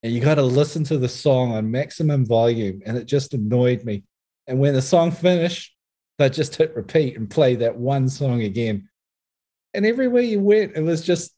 and 0.03 0.13
you 0.13 0.21
got 0.21 0.37
to 0.37 0.43
listen 0.43 0.85
to 0.85 0.99
the 0.99 1.09
song 1.09 1.53
on 1.53 1.71
maximum 1.71 2.25
volume 2.25 2.83
and 2.87 2.97
it 2.97 3.07
just 3.07 3.35
annoyed 3.35 3.83
me. 3.85 4.05
And 4.47 4.59
when 4.61 4.75
the 4.75 4.83
song 4.83 5.11
finished 5.11 5.75
they 6.19 6.31
just 6.31 6.57
hit 6.57 6.75
repeat 6.75 7.17
and 7.17 7.29
play 7.29 7.57
that 7.57 7.77
one 7.77 8.09
song 8.09 8.43
again. 8.43 8.89
And 9.75 9.85
everywhere 9.85 10.23
you 10.23 10.41
went 10.41 10.77
it 10.77 10.83
was 10.83 11.03
just 11.03 11.33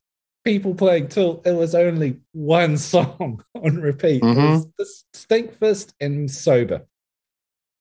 people 0.49 0.75
playing 0.75 1.09
Tool, 1.09 1.43
it 1.45 1.52
was 1.52 1.75
only 1.75 2.17
one 2.33 2.78
song 2.78 3.45
on 3.55 3.76
repeat. 3.83 4.23
It 4.23 4.26
was 4.35 4.64
Mhm. 4.64 4.73
the 4.78 4.87
Stinkfist 5.14 5.93
and 6.00 6.31
Sober, 6.31 6.87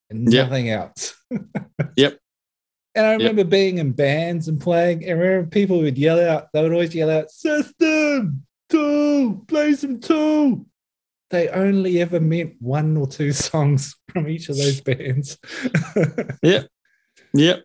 and 0.09 0.29
Yep. 0.31 0.45
nothing 0.49 0.69
else. 0.69 1.15
Yep. 1.95 2.19
And 2.93 3.05
I 3.05 3.11
Yep. 3.11 3.19
remember 3.19 3.43
being 3.45 3.77
in 3.77 3.93
bands 3.93 4.49
and 4.49 4.59
playing, 4.59 5.05
and 5.05 5.17
remember 5.17 5.49
people 5.49 5.79
would 5.79 5.97
yell 5.97 6.19
out, 6.19 6.49
they 6.51 6.61
would 6.61 6.73
always 6.73 6.93
yell 6.93 7.09
out, 7.09 7.31
System, 7.31 8.45
Tool, 8.69 9.45
play 9.47 9.73
some 9.73 10.01
Tool. 10.01 10.65
They 11.29 11.47
only 11.47 12.01
ever 12.01 12.19
meant 12.19 12.55
one 12.59 12.97
or 12.97 13.07
two 13.07 13.31
songs 13.31 13.95
from 14.11 14.27
each 14.27 14.49
of 14.49 14.57
those 14.57 14.81
bands. 14.81 15.37
Yep. 16.43 16.67
Yep. 17.33 17.63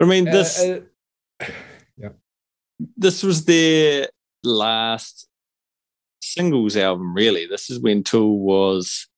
I 0.00 0.04
mean 0.04 0.24
this 0.26 0.58
Uh, 0.60 0.80
uh, 2.04 2.10
this 2.98 3.22
was 3.22 3.44
their 3.46 4.08
last 4.46 5.28
singles 6.20 6.76
album, 6.76 7.14
really. 7.14 7.46
This 7.46 7.70
is 7.70 7.80
when 7.80 8.02
Tool 8.02 8.38
was 8.38 9.08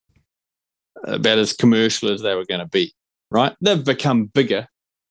about 1.05 1.39
as 1.39 1.53
commercial 1.53 2.11
as 2.11 2.23
they 2.23 2.35
were 2.35 2.45
going 2.45 2.61
to 2.61 2.67
be, 2.67 2.93
right? 3.31 3.55
They've 3.61 3.85
become 3.85 4.27
bigger, 4.27 4.69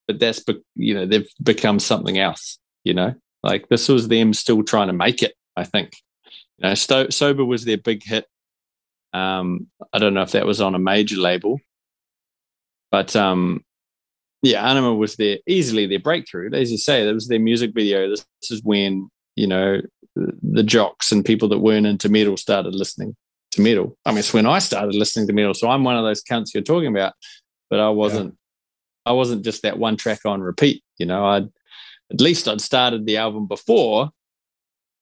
but 0.08 0.20
that's, 0.20 0.40
be- 0.40 0.62
you 0.76 0.94
know, 0.94 1.06
they've 1.06 1.30
become 1.42 1.80
something 1.80 2.18
else, 2.18 2.60
you 2.84 2.94
know? 2.94 3.14
Like 3.44 3.70
this 3.70 3.88
was 3.88 4.08
them 4.08 4.34
still 4.34 4.64
trying 4.64 4.88
to 4.88 4.94
make 4.94 5.24
it, 5.24 5.34
I 5.56 5.64
think. 5.64 5.94
You 6.58 6.68
know, 6.68 6.74
Sto- 6.74 7.10
Sober 7.10 7.46
was 7.46 7.66
their 7.66 7.78
big 7.78 8.04
hit. 8.04 8.26
Um, 9.14 9.68
I 9.94 10.00
don't 10.00 10.14
know 10.14 10.24
if 10.24 10.32
that 10.32 10.46
was 10.46 10.60
on 10.60 10.76
a 10.76 10.80
major 10.80 11.18
label, 11.18 11.60
but 12.92 13.16
um, 13.16 13.64
yeah, 14.42 14.64
Aenima 14.64 14.98
was 14.98 15.16
their 15.16 15.38
easily 15.48 15.86
their 15.88 16.00
breakthrough. 16.00 16.52
As 16.54 16.72
you 16.72 16.78
say, 16.78 17.06
that 17.06 17.14
was 17.14 17.28
their 17.28 17.40
music 17.40 17.74
video. 17.74 18.10
This, 18.10 18.26
this 18.42 18.52
is 18.52 18.64
when 18.64 19.10
you 19.38 19.48
know 19.48 19.82
the, 20.16 20.64
jocks 20.64 21.12
and 21.12 21.24
people 21.24 21.48
that 21.50 21.60
weren't 21.60 21.86
into 21.86 22.10
metal 22.10 22.38
started 22.38 22.74
listening 22.74 23.16
to 23.52 23.62
metal. 23.62 23.98
I 24.06 24.12
mean, 24.12 24.20
it's 24.20 24.34
when 24.34 24.48
I 24.48 24.60
started 24.60 24.96
listening 24.96 25.28
to 25.28 25.34
metal. 25.34 25.54
So 25.54 25.70
I'm 25.70 25.84
one 25.84 25.96
of 25.96 26.04
those 26.04 26.24
cunts 26.24 26.54
you're 26.54 26.64
talking 26.64 26.88
about, 26.88 27.14
but 27.70 27.80
I 27.80 27.90
wasn't. 27.90 28.36
I 29.06 29.14
wasn't 29.14 29.46
just 29.46 29.62
that 29.62 29.80
one 29.80 29.96
track 29.96 30.26
on 30.26 30.42
repeat. 30.42 30.84
You 30.98 31.06
know, 31.06 31.26
I'd 31.26 31.48
at 32.12 32.20
least 32.20 32.48
I'd 32.48 32.62
started 32.62 33.06
the 33.06 33.18
album 33.18 33.48
before, 33.48 34.10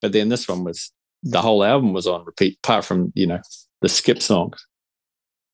but 0.01 0.11
then 0.11 0.29
this 0.29 0.47
one 0.47 0.63
was 0.63 0.91
the 1.23 1.41
whole 1.41 1.63
album 1.63 1.93
was 1.93 2.05
on 2.05 2.23
repeat, 2.25 2.59
apart 2.63 2.85
from 2.85 3.11
you 3.15 3.25
know 3.25 3.39
the 3.81 3.89
skip 3.89 4.21
songs. 4.21 4.65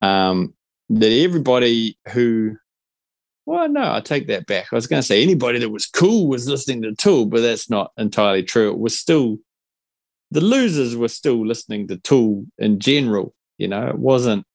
Um, 0.02 0.54
that 0.90 1.12
everybody 1.12 1.98
who 2.10 2.58
well, 3.52 3.68
no, 3.68 3.94
I 3.94 4.00
take 4.00 4.28
that 4.28 4.46
back. 4.46 4.68
I 4.72 4.76
was 4.76 4.88
going 4.88 5.02
to 5.02 5.06
say 5.06 5.22
anybody 5.22 5.60
that 5.60 5.70
was 5.70 5.86
cool 5.86 6.30
was 6.30 6.48
listening 6.48 6.82
to 6.84 6.96
Tool, 6.96 7.26
but 7.26 7.42
that's 7.42 7.70
not 7.70 7.92
entirely 7.98 8.44
true. 8.44 8.72
It 8.72 8.80
was 8.80 8.98
still 8.98 9.40
the 10.32 10.40
losers 10.40 10.96
were 10.96 11.10
still 11.10 11.46
listening 11.46 11.90
to 11.90 11.98
Tool 11.98 12.46
in 12.58 12.80
general. 12.80 13.36
You 13.58 13.68
know, 13.68 13.88
it 13.90 14.00
wasn't 14.00 14.46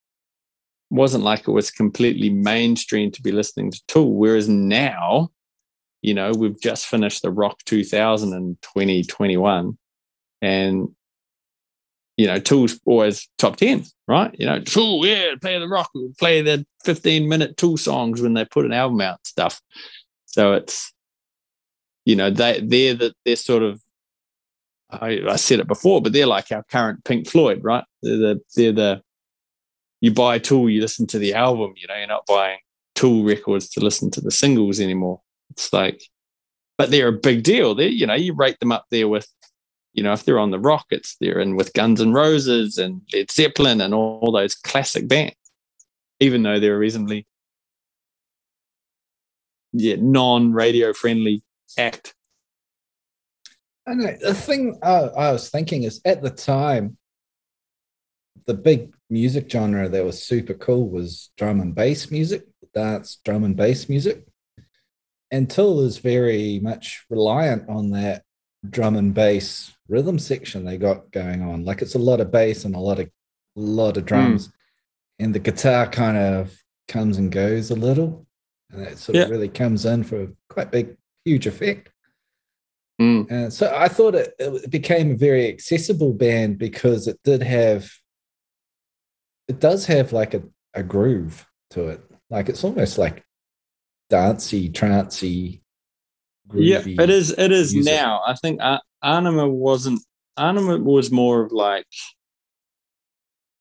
wasn't 0.89 1.25
like 1.25 1.41
it 1.47 1.51
was 1.51 1.71
completely 1.71 2.31
mainstream 2.31 3.11
to 3.11 3.21
be 3.21 3.33
listening 3.33 3.71
to 3.71 3.83
Tool. 3.87 4.15
Whereas 4.15 4.49
now, 4.49 5.29
you 6.01 6.15
know, 6.15 6.33
we've 6.33 6.59
just 6.59 6.87
finished 6.87 7.21
the 7.21 7.31
Rock 7.31 7.59
2000 7.67 8.33
in 8.33 8.57
2021, 8.63 9.77
and 10.41 10.89
you 12.17 12.27
know, 12.27 12.39
Tool's 12.39 12.81
always 12.87 13.29
top 13.39 13.57
10, 13.57 13.85
right? 14.09 14.35
You 14.39 14.47
know, 14.47 14.61
Tool, 14.61 15.05
yeah, 15.07 15.35
play 15.41 15.59
the 15.59 15.69
rock, 15.69 15.91
play 16.19 16.41
the 16.41 16.67
15 16.85 17.29
minute 17.29 17.57
Tool 17.57 17.77
songs 17.77 18.23
when 18.23 18.35
they 18.35 18.45
put 18.45 18.65
an 18.65 18.73
album 18.73 19.01
out 19.03 19.19
and 19.19 19.27
stuff. 19.27 19.61
So 20.25 20.55
it's, 20.55 20.93
you 22.05 22.17
know, 22.17 22.31
they, 22.31 22.61
they're 22.61 22.95
the, 22.95 23.15
they're 23.25 23.37
sort 23.37 23.63
of, 23.63 23.83
I, 24.91 25.21
I 25.29 25.37
said 25.37 25.61
it 25.61 25.67
before, 25.67 26.01
but 26.01 26.13
they're 26.13 26.27
like 26.27 26.51
our 26.53 26.63
current 26.65 27.05
Pink 27.05 27.29
Floyd, 27.29 27.61
right? 27.63 27.85
They're 28.03 28.17
the, 28.17 28.41
they're 28.55 28.73
the, 28.73 29.03
you 30.01 30.13
buy 30.13 30.39
Tool, 30.39 30.71
you 30.71 30.81
listen 30.81 31.07
to 31.09 31.19
the 31.19 31.35
album, 31.35 31.75
you 31.77 31.87
know, 31.89 31.97
you're 31.97 32.07
not 32.07 32.27
buying 32.27 32.59
Tool 32.95 33.25
records 33.25 33.69
to 33.71 33.81
listen 33.81 34.11
to 34.13 34.21
the 34.21 34.31
singles 34.31 34.81
anymore. 34.81 35.21
It's 35.51 35.73
like, 35.73 36.03
but 36.79 36.91
they're 36.91 37.09
a 37.09 37.13
big 37.13 37.43
deal. 37.43 37.75
They, 37.75 37.89
you 37.89 38.07
know, 38.07 38.15
you 38.15 38.35
rate 38.35 38.59
them 38.61 38.73
up 38.73 38.87
there 38.91 39.09
with, 39.09 39.29
you 39.97 40.03
know, 40.03 40.13
if 40.13 40.25
they're 40.25 40.39
on 40.39 40.51
the 40.51 40.61
Rockets, 40.61 41.17
they're 41.21 41.41
in 41.41 41.57
with 41.57 41.73
Guns 41.73 42.03
N' 42.03 42.13
Roses 42.13 42.77
and 42.77 43.01
Led 43.15 43.31
Zeppelin 43.31 43.81
and 43.81 43.95
all, 43.95 44.21
all 44.23 44.31
those 44.31 44.55
classic 44.55 45.09
bands, 45.09 45.35
even 46.21 46.43
though 46.43 46.61
they're 46.61 46.77
a 46.77 46.79
reasonably, 46.79 47.27
yeah, 49.73 49.97
non-radio 49.99 50.93
friendly 50.93 51.43
act. 51.79 52.15
Know 53.89 54.17
the 54.21 54.35
thing 54.35 54.79
I, 54.83 54.91
I 54.91 55.33
was 55.33 55.49
thinking 55.49 55.85
is 55.85 56.03
at 56.05 56.21
the 56.21 56.31
time, 56.31 56.99
the 58.45 58.55
big 58.55 58.95
music 59.09 59.51
genre 59.51 59.89
that 59.89 60.05
was 60.05 60.23
super 60.23 60.55
cool 60.55 60.91
was 60.91 61.31
drum 61.39 61.61
and 61.61 61.75
bass 61.75 62.11
music, 62.11 62.45
dance, 62.75 63.19
drum 63.25 63.45
and 63.45 63.57
bass 63.57 63.89
music. 63.89 64.25
And 65.31 65.49
Tool 65.49 65.81
is 65.81 65.99
very 65.99 66.59
much 66.59 67.07
reliant 67.09 67.69
on 67.69 67.93
that 67.93 68.25
drum 68.69 68.97
and 68.97 69.15
bass 69.15 69.73
rhythm 69.89 70.19
section 70.19 70.65
they 70.65 70.77
got 70.77 71.11
going 71.13 71.43
on. 71.43 71.65
Like 71.65 71.83
it's 71.83 71.95
a 71.95 71.99
lot 71.99 72.21
of 72.21 72.31
bass 72.31 72.65
and 72.65 72.75
a 72.75 72.81
lot 72.81 72.99
of 72.99 73.11
lot 73.55 73.97
of 73.97 74.05
drums, 74.05 74.53
and 75.19 75.35
the 75.35 75.39
guitar 75.39 75.87
kind 75.87 76.17
of 76.17 76.55
comes 76.89 77.19
and 77.19 77.33
goes 77.33 77.71
a 77.71 77.75
little. 77.75 78.27
and 78.71 78.83
it 78.83 78.99
sort 78.99 79.17
of 79.17 79.31
really 79.31 79.49
comes 79.49 79.85
in 79.87 80.03
for 80.03 80.23
a 80.23 80.29
quite 80.49 80.71
big, 80.71 80.97
huge 81.25 81.47
effect. 81.47 81.91
Mm. 83.01 83.31
And 83.31 83.53
so 83.53 83.75
I 83.75 83.89
thought 83.89 84.15
it, 84.15 84.35
it 84.39 84.71
became 84.71 85.13
a 85.13 85.17
very 85.17 85.49
accessible 85.49 86.13
band 86.13 86.59
because 86.59 87.07
it 87.07 87.19
did 87.25 87.43
have, 87.43 87.91
it 89.49 89.61
does 89.61 89.87
have 89.87 90.13
like 90.13 90.35
a, 90.35 90.43
a 90.75 90.83
groove 90.83 91.47
to 91.71 91.89
it. 91.89 92.01
Like 92.31 92.49
it's 92.49 92.65
almost 92.65 92.99
like 92.99 93.23
dancey, 94.11 94.69
trancey. 96.49 96.97
Yeah, 96.97 97.03
it 97.03 97.11
is. 97.11 97.31
It 97.37 97.53
is 97.53 97.75
music. 97.75 97.93
now. 97.93 98.21
I 98.27 98.35
think 98.35 98.61
uh, 98.63 98.81
Aenima 99.05 99.51
wasn't. 99.51 100.01
Aenima 100.39 100.83
was 100.83 101.11
more 101.11 101.43
of 101.43 101.53
like. 101.53 101.87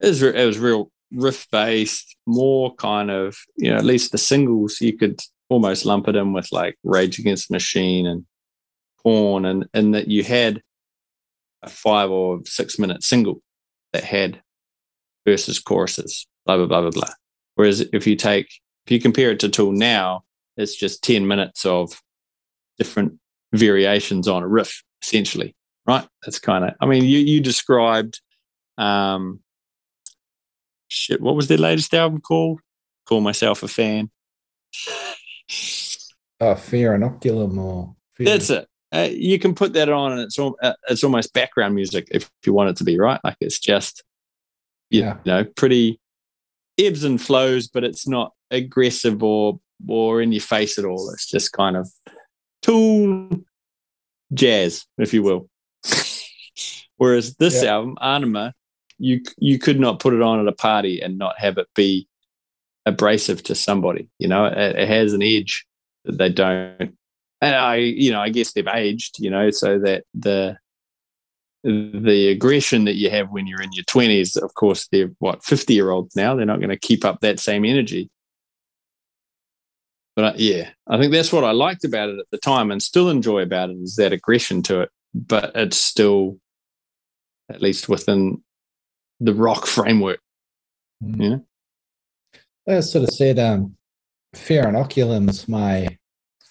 It 0.01 0.07
was, 0.07 0.21
it 0.21 0.45
was 0.45 0.59
real 0.59 0.91
riff 1.13 1.47
based, 1.51 2.15
more 2.25 2.75
kind 2.75 3.09
of 3.09 3.37
you 3.55 3.71
know 3.71 3.77
at 3.77 3.85
least 3.85 4.11
the 4.11 4.17
singles 4.17 4.81
you 4.81 4.97
could 4.97 5.19
almost 5.49 5.85
lump 5.85 6.07
it 6.07 6.15
in 6.15 6.33
with 6.33 6.51
like 6.51 6.77
Rage 6.83 7.19
Against 7.19 7.47
the 7.47 7.53
Machine 7.53 8.05
and 8.07 8.25
Korn, 9.03 9.45
and 9.45 9.65
and 9.73 9.93
that 9.95 10.07
you 10.07 10.23
had 10.23 10.61
a 11.63 11.69
five 11.69 12.11
or 12.11 12.41
six 12.45 12.77
minute 12.77 13.03
single 13.03 13.41
that 13.93 14.03
had 14.03 14.41
verses, 15.25 15.59
choruses, 15.59 16.27
blah 16.45 16.57
blah 16.57 16.65
blah 16.65 16.81
blah 16.81 16.91
blah. 16.91 17.13
Whereas 17.55 17.81
if 17.81 18.05
you 18.05 18.15
take 18.15 18.47
if 18.85 18.91
you 18.91 18.99
compare 18.99 19.31
it 19.31 19.39
to 19.39 19.49
Tool 19.49 19.71
now, 19.71 20.23
it's 20.57 20.75
just 20.75 21.03
ten 21.03 21.27
minutes 21.27 21.65
of 21.65 21.99
different 22.77 23.19
variations 23.53 24.27
on 24.27 24.43
a 24.43 24.47
riff, 24.47 24.83
essentially. 25.01 25.55
Right? 25.87 26.07
That's 26.23 26.39
kind 26.39 26.65
of. 26.65 26.73
I 26.81 26.85
mean, 26.85 27.03
you 27.03 27.19
you 27.19 27.41
described. 27.41 28.21
Um, 28.77 29.39
shit, 30.87 31.21
what 31.21 31.35
was 31.35 31.47
their 31.47 31.57
latest 31.57 31.93
album 31.93 32.21
called? 32.21 32.59
Call 33.05 33.21
myself 33.21 33.63
a 33.63 33.67
fan. 33.67 34.09
Oh, 36.41 36.55
Fear 36.55 36.97
Inoculum 36.97 37.57
or 37.57 37.95
fear. 38.15 38.25
That's 38.25 38.49
it. 38.49 38.67
Uh, 38.91 39.09
you 39.11 39.39
can 39.39 39.53
put 39.53 39.73
that 39.73 39.89
on, 39.89 40.13
and 40.13 40.21
it's 40.21 40.39
uh, 40.39 40.73
it's 40.89 41.03
almost 41.03 41.33
background 41.33 41.75
music 41.75 42.07
if 42.11 42.29
you 42.45 42.53
want 42.53 42.69
it 42.69 42.77
to 42.77 42.83
be, 42.83 42.97
right? 42.97 43.19
Like 43.23 43.37
it's 43.41 43.59
just, 43.59 44.03
you 44.89 45.01
yeah. 45.01 45.17
know, 45.25 45.43
pretty 45.43 45.99
ebbs 46.77 47.03
and 47.03 47.21
flows, 47.21 47.67
but 47.67 47.83
it's 47.83 48.07
not 48.07 48.33
aggressive 48.51 49.21
or 49.21 49.59
or 49.87 50.21
in 50.21 50.31
your 50.31 50.41
face 50.41 50.77
at 50.77 50.85
all. 50.85 51.09
It's 51.11 51.29
just 51.29 51.51
kind 51.51 51.75
of 51.75 51.89
tool 52.65 53.29
jazz, 54.33 54.85
if 54.97 55.13
you 55.13 55.23
will. 55.23 55.49
Whereas 56.97 57.35
this 57.35 57.63
yeah. 57.63 57.73
album, 57.73 57.97
Aenima, 58.01 58.53
you 58.97 59.21
you 59.37 59.59
could 59.59 59.79
not 59.79 59.99
put 59.99 60.13
it 60.13 60.21
on 60.21 60.39
at 60.39 60.47
a 60.47 60.53
party 60.53 61.01
and 61.01 61.17
not 61.17 61.37
have 61.37 61.57
it 61.57 61.67
be 61.75 62.07
abrasive 62.85 63.43
to 63.43 63.55
somebody. 63.55 64.09
You 64.19 64.27
know, 64.27 64.45
it, 64.45 64.75
it 64.75 64.87
has 64.87 65.13
an 65.13 65.21
edge 65.21 65.65
that 66.05 66.17
they 66.17 66.29
don't. 66.29 66.97
And 67.41 67.55
I, 67.55 67.75
you 67.75 68.11
know, 68.11 68.21
I 68.21 68.29
guess 68.29 68.53
they've 68.53 68.67
aged. 68.67 69.19
You 69.19 69.29
know, 69.29 69.49
so 69.51 69.79
that 69.79 70.05
the 70.13 70.57
the 71.63 72.29
aggression 72.29 72.85
that 72.85 72.95
you 72.95 73.09
have 73.09 73.31
when 73.31 73.47
you're 73.47 73.61
in 73.61 73.73
your 73.73 73.83
20s 73.85 74.39
of 74.39 74.53
course 74.53 74.87
they're 74.91 75.09
what 75.17 75.43
50 75.43 75.73
year 75.73 75.89
olds 75.89 76.15
now 76.15 76.35
they're 76.35 76.45
not 76.45 76.59
going 76.59 76.69
to 76.69 76.77
keep 76.77 77.03
up 77.03 77.21
that 77.21 77.39
same 77.39 77.65
energy 77.65 78.07
but 80.15 80.25
uh, 80.25 80.33
yeah 80.37 80.69
i 80.87 80.97
think 80.97 81.11
that's 81.11 81.33
what 81.33 81.43
i 81.43 81.51
liked 81.51 81.83
about 81.83 82.09
it 82.09 82.19
at 82.19 82.25
the 82.31 82.37
time 82.37 82.71
and 82.71 82.81
still 82.81 83.09
enjoy 83.09 83.41
about 83.41 83.69
it 83.69 83.77
is 83.77 83.95
that 83.95 84.13
aggression 84.13 84.61
to 84.61 84.81
it 84.81 84.89
but 85.13 85.51
it's 85.55 85.77
still 85.77 86.37
at 87.49 87.61
least 87.61 87.89
within 87.89 88.43
the 89.19 89.33
rock 89.33 89.65
framework. 89.65 90.19
Mm. 91.03 91.41
Yeah. 92.67 92.77
I 92.77 92.79
sort 92.81 93.07
of 93.07 93.13
said 93.13 93.39
um, 93.39 93.75
Fear 94.33 94.63
Inoculum's 94.63 95.47
my 95.47 95.97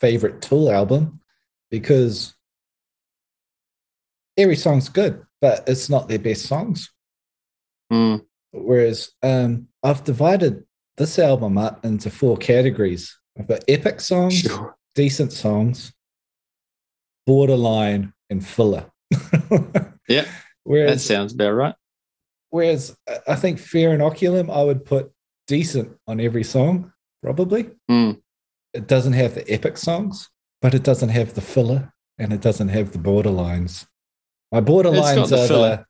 favorite 0.00 0.40
Tool 0.42 0.70
album 0.70 1.20
because 1.70 2.34
every 4.36 4.56
song's 4.56 4.88
good, 4.88 5.24
but 5.40 5.64
it's 5.66 5.90
not 5.90 6.08
their 6.08 6.18
best 6.18 6.46
songs. 6.46 6.90
Mm. 7.92 8.24
Whereas 8.52 9.10
um, 9.22 9.66
I've 9.82 10.04
divided 10.04 10.64
this 10.96 11.18
album 11.18 11.58
up 11.58 11.84
into 11.84 12.10
four 12.10 12.36
categories. 12.36 13.18
I've 13.38 13.48
got 13.48 13.64
epic 13.68 14.00
songs, 14.00 14.40
sure. 14.40 14.76
decent 14.94 15.32
songs, 15.32 15.92
borderline, 17.26 18.12
and 18.30 18.44
filler. 18.46 18.90
yeah. 20.08 20.26
Whereas, 20.64 21.02
that 21.06 21.14
sounds 21.14 21.34
about 21.34 21.52
right. 21.52 21.74
Whereas 22.50 22.96
I 23.26 23.34
think 23.34 23.58
Fear 23.58 23.98
Inoculum, 23.98 24.54
I 24.54 24.62
would 24.62 24.84
put 24.84 25.12
decent 25.46 25.96
on 26.06 26.20
every 26.20 26.44
song, 26.44 26.92
probably. 27.22 27.70
Mm. 27.90 28.20
It 28.72 28.86
doesn't 28.86 29.12
have 29.12 29.34
the 29.34 29.50
epic 29.50 29.76
songs, 29.76 30.30
but 30.62 30.74
it 30.74 30.82
doesn't 30.82 31.10
have 31.10 31.34
the 31.34 31.40
filler 31.40 31.92
and 32.18 32.32
it 32.32 32.40
doesn't 32.40 32.68
have 32.68 32.92
the 32.92 32.98
borderlines. 32.98 33.86
My 34.52 34.60
borderlines 34.60 35.30
the 35.30 35.44
are 35.44 35.48
filler. 35.48 35.76
the 35.76 35.86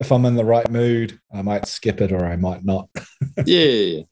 if 0.00 0.10
I'm 0.10 0.24
in 0.24 0.34
the 0.34 0.44
right 0.44 0.68
mood, 0.70 1.18
I 1.32 1.42
might 1.42 1.66
skip 1.66 2.00
it 2.00 2.12
or 2.12 2.24
I 2.24 2.36
might 2.36 2.64
not. 2.64 2.88
yeah, 3.46 3.64
yeah, 3.64 3.96
yeah. 3.96 4.02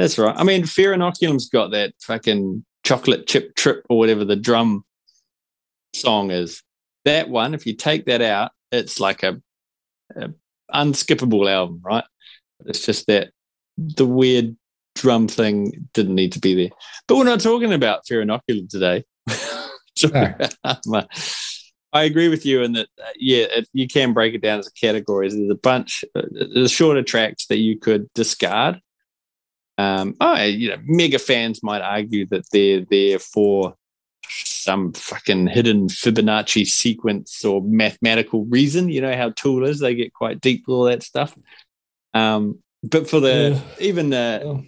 That's 0.00 0.16
right. 0.16 0.34
I 0.34 0.44
mean, 0.44 0.64
Fear 0.64 0.94
Inoculum's 0.94 1.50
got 1.50 1.72
that 1.72 1.92
fucking 2.00 2.64
chocolate 2.84 3.26
chip 3.26 3.54
trip 3.54 3.84
or 3.90 3.98
whatever 3.98 4.24
the 4.24 4.34
drum 4.34 4.82
song 5.94 6.30
is. 6.30 6.62
That 7.04 7.28
one, 7.28 7.52
if 7.52 7.66
you 7.66 7.74
take 7.74 8.06
that 8.06 8.22
out, 8.22 8.52
it's 8.72 8.98
like 8.98 9.22
a 9.22 9.42
unskippable 10.72 11.50
album, 11.52 11.82
right? 11.84 12.04
It's 12.64 12.86
just 12.86 13.08
that 13.08 13.32
the 13.76 14.06
weird 14.06 14.56
drum 14.94 15.28
thing 15.28 15.88
didn't 15.92 16.14
need 16.14 16.32
to 16.32 16.40
be 16.40 16.54
there. 16.54 16.70
But 17.06 17.16
we're 17.16 17.24
not 17.24 17.40
talking 17.40 17.74
about 17.74 18.06
Fear 18.06 18.24
Inoculum 18.24 18.70
today. 18.70 19.04
I 21.92 22.04
agree 22.04 22.28
with 22.28 22.46
you 22.46 22.62
in 22.62 22.72
that, 22.72 22.88
uh, 22.98 23.08
yeah, 23.16 23.44
it, 23.50 23.68
you 23.74 23.86
can 23.86 24.14
break 24.14 24.32
it 24.32 24.40
down 24.40 24.60
as 24.60 24.66
a 24.66 24.72
categories. 24.72 25.36
There's 25.36 25.50
a 25.50 25.56
bunch, 25.56 26.06
uh, 26.14 26.22
there's 26.54 26.70
shorter 26.70 27.02
tracks 27.02 27.48
that 27.48 27.58
you 27.58 27.78
could 27.78 28.08
discard. 28.14 28.80
Um, 29.80 30.14
oh, 30.20 30.42
you 30.42 30.68
know, 30.68 30.76
mega 30.84 31.18
fans 31.18 31.62
might 31.62 31.80
argue 31.80 32.26
that 32.26 32.44
they're 32.52 32.84
there 32.90 33.18
for 33.18 33.74
some 34.28 34.92
fucking 34.92 35.46
hidden 35.46 35.88
Fibonacci 35.88 36.66
sequence 36.66 37.42
or 37.46 37.62
mathematical 37.62 38.44
reason. 38.44 38.90
You 38.90 39.00
know 39.00 39.16
how 39.16 39.30
Tool 39.30 39.64
is; 39.64 39.80
they 39.80 39.94
get 39.94 40.12
quite 40.12 40.42
deep 40.42 40.64
with 40.66 40.74
all 40.74 40.84
that 40.84 41.02
stuff. 41.02 41.34
Um, 42.12 42.58
but 42.82 43.08
for 43.08 43.20
the 43.20 43.58
yeah. 43.58 43.86
even 43.86 44.10
the 44.10 44.66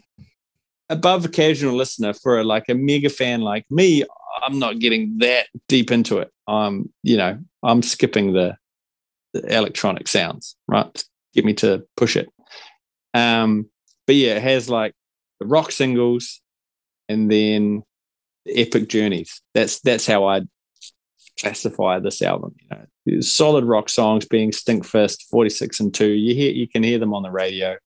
above 0.89 1.31
casual 1.33 1.75
listener, 1.75 2.15
for 2.15 2.41
a, 2.41 2.45
like 2.45 2.71
a 2.71 2.75
mega 2.75 3.11
fan 3.11 3.43
like 3.43 3.67
me, 3.71 4.05
I'm 4.43 4.59
not 4.59 4.79
getting 4.79 5.19
that 5.19 5.49
deep 5.69 5.91
into 5.91 6.19
it. 6.19 6.31
I'm, 6.49 6.91
you 7.03 7.19
know, 7.19 7.39
I'm 7.63 7.83
skipping 7.83 8.33
the, 8.33 8.57
the 9.35 9.45
electronic 9.55 10.09
sounds. 10.09 10.57
Right, 10.67 11.05
get 11.35 11.45
me 11.45 11.53
to 11.55 11.85
push 11.99 12.17
it. 12.17 12.31
Um, 13.13 13.69
but 14.07 14.17
yeah, 14.17 14.37
it 14.37 14.43
has 14.43 14.71
like 14.71 14.95
the 15.43 15.49
rock 15.49 15.73
singles, 15.73 16.41
and 17.09 17.31
then 17.31 17.83
epic 18.49 18.89
journeys. 18.89 19.41
That's 19.55 19.81
that's 19.81 20.07
how 20.07 20.27
I 20.27 20.43
classify 21.39 21.99
this 21.99 22.23
album. 22.23 22.55
You 23.07 23.17
know, 23.17 23.21
solid 23.21 23.65
rock 23.65 23.89
songs 23.89 24.27
being 24.27 24.51
Stinkfist, 24.51 25.23
46 25.31 25.81
and 25.81 25.95
2. 25.95 26.07
You 26.07 26.35
hear 26.35 26.53
you 26.53 26.69
can 26.69 26.83
hear 26.83 26.99
them 26.99 27.15
on 27.15 27.23
the 27.23 27.31
radio. 27.31 27.77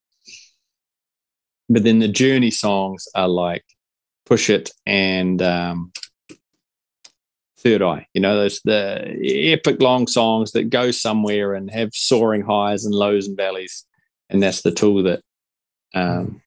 But 1.69 1.83
then 1.83 1.99
the 1.99 2.09
journey 2.09 2.51
songs 2.51 3.09
are 3.15 3.29
like 3.29 3.65
Push 4.25 4.51
It 4.51 4.71
and 4.85 5.43
um, 5.43 5.93
Third 7.59 7.83
Eye. 7.83 8.07
You 8.15 8.21
know, 8.21 8.37
those 8.37 8.61
the 8.65 9.53
epic 9.53 9.81
long 9.81 10.07
songs 10.07 10.53
that 10.53 10.71
go 10.71 10.91
somewhere 10.91 11.55
and 11.55 11.71
have 11.71 11.91
soaring 11.93 12.43
highs 12.43 12.85
and 12.85 12.95
lows 12.95 13.27
and 13.27 13.37
valleys. 13.37 13.85
And 14.29 14.43
that's 14.43 14.63
the 14.63 14.71
tool 14.71 15.03
that 15.05 15.23
um, 15.95 16.43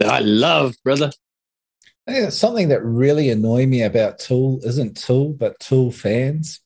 that 0.00 0.08
I 0.08 0.18
love, 0.20 0.74
brother. 0.82 1.12
I 2.06 2.12
think 2.12 2.32
something 2.32 2.68
that 2.68 2.82
really 2.82 3.30
annoyed 3.30 3.68
me 3.68 3.82
about 3.82 4.18
Tool 4.18 4.60
isn't 4.64 4.96
Tool, 4.96 5.32
but 5.32 5.60
Tool 5.60 5.92
fans. 5.92 6.60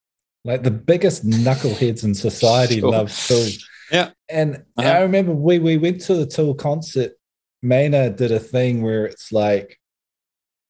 Like 0.45 0.63
the 0.63 0.71
biggest 0.71 1.27
knuckleheads 1.27 2.05
in 2.05 2.15
society 2.15 2.81
sure. 2.81 2.91
love 2.91 3.15
Tool. 3.15 3.49
Yeah. 3.91 4.11
And 4.29 4.65
uh-huh. 4.77 4.89
I 4.89 5.01
remember 5.03 5.33
we, 5.33 5.59
we 5.59 5.77
went 5.77 6.01
to 6.03 6.15
the 6.15 6.27
Tool 6.27 6.55
concert. 6.55 7.13
Maynard 7.63 8.17
did 8.17 8.31
a 8.31 8.39
thing 8.39 8.83
where 8.83 9.07
it's 9.07 9.33
like, 9.33 9.79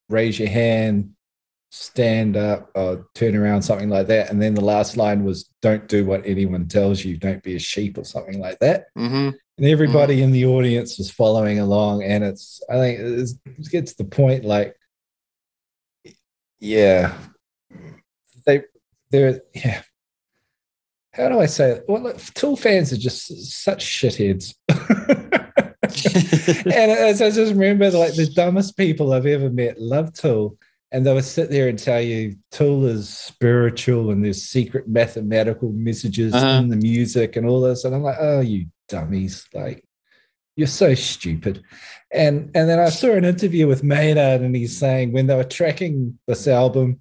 raise 0.09 0.38
your 0.38 0.48
hand, 0.48 1.12
stand 1.70 2.37
up, 2.37 2.70
or 2.74 3.07
turn 3.14 3.37
around, 3.37 3.62
something 3.62 3.88
like 3.88 4.07
that. 4.09 4.31
And 4.31 4.40
then 4.40 4.55
the 4.55 4.64
last 4.64 4.96
line 4.96 5.24
was, 5.24 5.50
don't 5.61 5.88
do 5.88 6.05
what 6.05 6.24
anyone 6.24 6.68
tells 6.68 7.05
you, 7.05 7.16
don't 7.16 7.42
be 7.42 7.57
a 7.57 7.61
sheep, 7.61 7.98
or 7.98 8.05
something 8.05 8.38
like 8.38 8.59
that. 8.61 8.87
Mm-hmm 8.96 9.31
and 9.59 9.67
everybody 9.67 10.19
mm. 10.19 10.23
in 10.23 10.33
the 10.33 10.45
audience 10.47 10.99
was 10.99 11.11
following 11.11 11.59
along 11.59 12.03
and 12.03 12.25
it's 12.25 12.62
i 12.71 12.75
think 12.75 12.99
it 13.01 13.71
gets 13.71 13.95
to 13.95 14.05
the 14.05 14.11
point 14.11 14.45
like 14.45 14.77
yeah 16.59 17.14
they 18.47 18.62
they're 19.11 19.40
yeah 19.55 19.83
how 21.12 21.29
do 21.29 21.38
i 21.38 21.47
say 21.47 21.71
it 21.71 21.85
well 21.88 22.03
look, 22.03 22.19
tool 22.35 22.57
fans 22.57 22.93
are 22.93 22.97
just 22.97 23.27
such 23.62 23.85
shitheads 23.85 24.55
and 25.85 26.90
as 26.90 27.23
I 27.23 27.31
just 27.31 27.53
remember, 27.53 27.90
like 27.90 28.14
the 28.14 28.27
dumbest 28.27 28.77
people 28.77 29.12
I've 29.12 29.27
ever 29.27 29.51
met 29.51 29.81
love 29.81 30.12
Tool, 30.12 30.57
and 30.93 31.05
they 31.05 31.12
would 31.12 31.25
sit 31.25 31.51
there 31.51 31.69
and 31.69 31.79
tell 31.79 32.01
you 32.01 32.37
Tool 32.51 32.87
is 32.87 33.09
spiritual 33.09 34.11
and 34.11 34.25
there's 34.25 34.43
secret 34.43 34.88
mathematical 34.88 35.71
messages 35.73 36.35
uh-huh. 36.35 36.61
in 36.62 36.69
the 36.69 36.77
music 36.77 37.37
and 37.37 37.47
all 37.47 37.61
this, 37.61 37.85
and 37.85 37.95
I'm 37.95 38.03
like, 38.03 38.17
oh, 38.19 38.40
you 38.40 38.67
dummies! 38.88 39.47
Like, 39.53 39.85
you're 40.57 40.66
so 40.66 40.94
stupid. 40.94 41.62
And 42.12 42.51
and 42.55 42.68
then 42.68 42.79
I 42.79 42.90
saw 42.90 43.12
an 43.12 43.25
interview 43.25 43.66
with 43.66 43.83
Maynard, 43.83 44.40
and 44.40 44.55
he's 44.55 44.77
saying 44.77 45.12
when 45.12 45.27
they 45.27 45.35
were 45.35 45.44
tracking 45.44 46.18
this 46.27 46.47
album, 46.47 47.01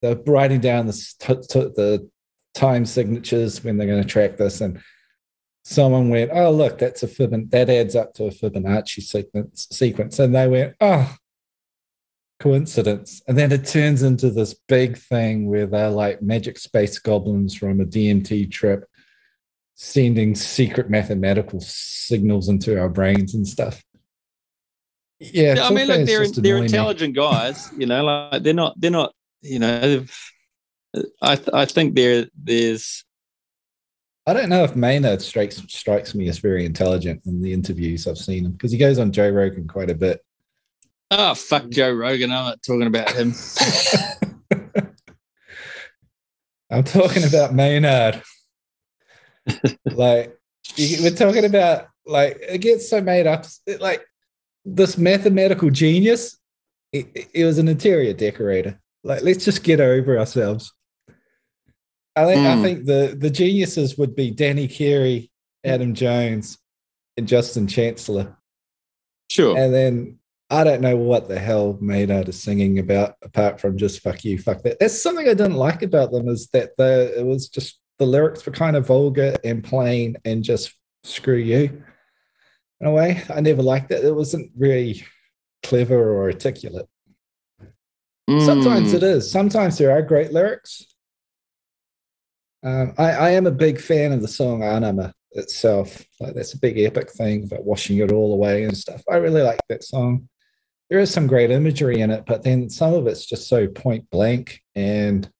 they're 0.00 0.16
writing 0.26 0.60
down 0.60 0.86
the 0.86 0.92
t- 0.92 1.34
t- 1.48 1.72
the 1.76 2.08
time 2.54 2.86
signatures 2.86 3.62
when 3.62 3.76
they're 3.76 3.86
going 3.86 4.02
to 4.02 4.08
track 4.08 4.36
this, 4.36 4.60
and 4.60 4.80
someone 5.64 6.08
went, 6.08 6.30
"Oh, 6.32 6.50
look, 6.50 6.78
that's 6.78 7.02
a 7.02 7.08
Fibon 7.08 7.50
that 7.50 7.68
adds 7.68 7.94
up 7.96 8.14
to 8.14 8.24
a 8.24 8.30
Fibonacci 8.30 9.02
sequence." 9.02 9.68
Sequence, 9.70 10.18
and 10.18 10.34
they 10.34 10.48
went, 10.48 10.74
"Oh." 10.80 11.14
Coincidence, 12.40 13.22
and 13.28 13.38
then 13.38 13.52
it 13.52 13.64
turns 13.64 14.02
into 14.02 14.28
this 14.28 14.54
big 14.68 14.98
thing 14.98 15.48
where 15.48 15.66
they're 15.66 15.88
like 15.88 16.20
magic 16.20 16.58
space 16.58 16.98
goblins 16.98 17.54
from 17.54 17.80
a 17.80 17.86
DMT 17.86 18.50
trip, 18.50 18.84
sending 19.74 20.34
secret 20.34 20.88
mathematical 20.88 21.60
signals 21.60 22.48
into 22.48 22.80
our 22.80 22.88
brains 22.88 23.34
and 23.34 23.46
stuff. 23.46 23.82
Yeah, 25.20 25.56
I 25.62 25.70
mean, 25.70 25.86
look, 25.86 26.06
they're 26.06 26.28
they're 26.28 26.58
intelligent 26.58 27.14
guys. 27.14 27.70
You 27.76 27.86
know, 27.86 28.04
like 28.04 28.42
they're 28.42 28.52
not 28.52 28.80
they're 28.80 28.90
not. 28.90 29.14
You 29.40 29.58
know, 29.58 30.04
I 31.22 31.36
th- 31.36 31.50
I 31.52 31.64
think 31.66 31.94
there 31.94 32.26
there's. 32.40 33.04
I 34.26 34.32
don't 34.32 34.48
know 34.48 34.64
if 34.64 34.74
Maynard 34.74 35.20
strikes 35.22 35.62
strikes 35.68 36.14
me 36.14 36.28
as 36.28 36.38
very 36.38 36.64
intelligent 36.64 37.22
in 37.26 37.42
the 37.42 37.52
interviews 37.52 38.06
I've 38.06 38.18
seen 38.18 38.46
him 38.46 38.52
because 38.52 38.72
he 38.72 38.78
goes 38.78 38.98
on 38.98 39.12
Joe 39.12 39.30
Rogan 39.30 39.68
quite 39.68 39.90
a 39.90 39.94
bit. 39.94 40.24
Oh 41.10 41.34
fuck 41.34 41.68
Joe 41.68 41.92
Rogan! 41.92 42.32
I'm 42.32 42.46
not 42.46 42.62
talking 42.62 42.86
about 42.86 43.10
him. 43.12 43.34
I'm 46.70 46.84
talking 46.84 47.24
about 47.24 47.54
Maynard. 47.54 48.22
Like 49.84 50.38
we're 50.78 51.10
talking 51.10 51.44
about 51.44 51.88
like 52.06 52.38
it 52.40 52.58
gets 52.58 52.88
so 52.88 53.00
made 53.00 53.26
up. 53.26 53.46
It, 53.66 53.80
like 53.80 54.04
this 54.64 54.96
mathematical 54.96 55.70
genius, 55.70 56.38
it, 56.92 57.28
it, 57.34 57.44
was 57.44 57.58
an 57.58 57.68
interior 57.68 58.12
decorator. 58.12 58.80
Like 59.02 59.22
let's 59.22 59.44
just 59.44 59.62
get 59.62 59.80
over 59.80 60.18
ourselves. 60.18 60.72
I 62.16 62.26
think 62.26 62.40
mm. 62.40 62.46
I 62.46 62.56
hmm. 62.56 62.62
think 62.62 62.86
the 62.86 63.16
the 63.18 63.30
geniuses 63.30 63.98
would 63.98 64.14
be 64.14 64.30
Danny 64.30 64.68
Carey, 64.68 65.30
Adam 65.64 65.94
Jones, 65.94 66.58
and 67.16 67.26
Justin 67.26 67.66
Chancellor. 67.66 68.36
Sure. 69.30 69.56
And 69.58 69.74
then 69.74 70.18
I 70.50 70.62
don't 70.62 70.82
know 70.82 70.96
what 70.96 71.28
the 71.28 71.38
hell 71.38 71.76
Maynard 71.80 72.28
is 72.28 72.42
singing 72.42 72.78
about 72.78 73.16
apart 73.22 73.60
from 73.60 73.76
just 73.76 74.00
fuck 74.00 74.24
you, 74.24 74.38
fuck 74.38 74.62
that. 74.62 74.78
That's 74.78 75.02
something 75.02 75.26
I 75.28 75.34
didn't 75.34 75.54
like 75.54 75.82
about 75.82 76.12
them 76.12 76.28
is 76.28 76.48
that 76.48 76.76
the 76.76 77.18
it 77.18 77.26
was 77.26 77.48
just 77.48 77.80
the 77.98 78.06
lyrics 78.06 78.44
were 78.44 78.52
kind 78.52 78.76
of 78.76 78.86
vulgar 78.86 79.36
and 79.44 79.62
plain 79.62 80.16
and 80.24 80.42
just 80.42 80.74
screw 81.04 81.36
you. 81.36 81.82
In 82.80 82.86
a 82.86 82.90
way, 82.90 83.22
I 83.32 83.40
never 83.40 83.62
liked 83.62 83.90
it. 83.92 84.04
It 84.04 84.14
wasn't 84.14 84.50
really 84.56 85.04
clever 85.62 85.96
or 85.96 86.24
articulate. 86.24 86.88
Mm. 88.28 88.44
Sometimes 88.44 88.92
it 88.92 89.02
is. 89.02 89.30
Sometimes 89.30 89.78
there 89.78 89.92
are 89.92 90.02
great 90.02 90.32
lyrics. 90.32 90.86
Um, 92.62 92.94
I, 92.96 93.10
I, 93.10 93.30
am 93.30 93.46
a 93.46 93.50
big 93.50 93.78
fan 93.78 94.12
of 94.12 94.22
the 94.22 94.28
song 94.28 94.62
Anima 94.62 95.12
itself. 95.32 96.02
Like 96.18 96.34
that's 96.34 96.54
a 96.54 96.58
big 96.58 96.78
epic 96.78 97.10
thing 97.10 97.44
about 97.44 97.64
washing 97.64 97.98
it 97.98 98.10
all 98.10 98.32
away 98.32 98.64
and 98.64 98.74
stuff. 98.74 99.02
I 99.10 99.16
really 99.16 99.42
like 99.42 99.60
that 99.68 99.84
song. 99.84 100.28
There 100.88 100.98
is 100.98 101.12
some 101.12 101.26
great 101.26 101.50
imagery 101.50 102.00
in 102.00 102.10
it, 102.10 102.24
but 102.26 102.42
then 102.42 102.70
some 102.70 102.94
of 102.94 103.06
it's 103.06 103.26
just 103.26 103.48
so 103.48 103.66
point 103.68 104.08
blank 104.10 104.62
and 104.74 105.30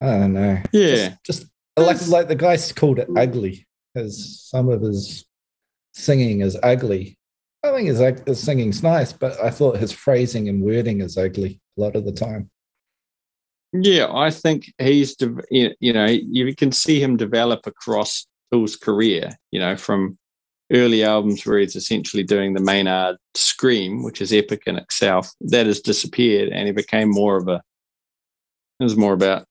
I 0.00 0.06
don't 0.18 0.32
know. 0.34 0.62
Yeah. 0.72 1.14
Just, 1.24 1.46
just 1.46 1.46
like 1.76 2.06
like 2.08 2.28
the 2.28 2.34
guy's 2.34 2.72
called 2.72 2.98
it 2.98 3.08
ugly 3.16 3.66
because 3.94 4.42
some 4.50 4.68
of 4.68 4.82
his 4.82 5.24
singing 5.94 6.40
is 6.42 6.58
ugly. 6.62 7.18
I 7.62 7.72
think 7.72 7.88
his, 7.88 7.98
his 8.26 8.40
singing's 8.40 8.82
nice, 8.82 9.12
but 9.12 9.40
I 9.42 9.50
thought 9.50 9.78
his 9.78 9.92
phrasing 9.92 10.48
and 10.48 10.62
wording 10.62 11.00
is 11.00 11.16
ugly 11.16 11.60
a 11.76 11.80
lot 11.80 11.96
of 11.96 12.04
the 12.04 12.12
time. 12.12 12.50
Yeah, 13.72 14.12
I 14.12 14.30
think 14.30 14.72
he's, 14.78 15.16
you 15.50 15.92
know, 15.92 16.06
you 16.06 16.54
can 16.54 16.72
see 16.72 17.00
him 17.00 17.16
develop 17.16 17.66
across 17.66 18.26
Tool's 18.52 18.76
career, 18.76 19.36
you 19.50 19.58
know, 19.58 19.76
from 19.76 20.18
early 20.72 21.04
albums 21.04 21.44
where 21.44 21.58
he's 21.58 21.76
essentially 21.76 22.22
doing 22.22 22.54
the 22.54 22.60
Maynard 22.60 23.16
scream, 23.34 24.02
which 24.02 24.20
is 24.20 24.32
epic 24.32 24.62
in 24.66 24.76
itself. 24.76 25.32
That 25.40 25.66
has 25.66 25.80
disappeared 25.80 26.50
and 26.50 26.66
he 26.66 26.72
became 26.72 27.10
more 27.10 27.36
of 27.36 27.48
a, 27.48 27.60
it 28.78 28.84
was 28.84 28.96
more 28.96 29.12
about 29.12 29.46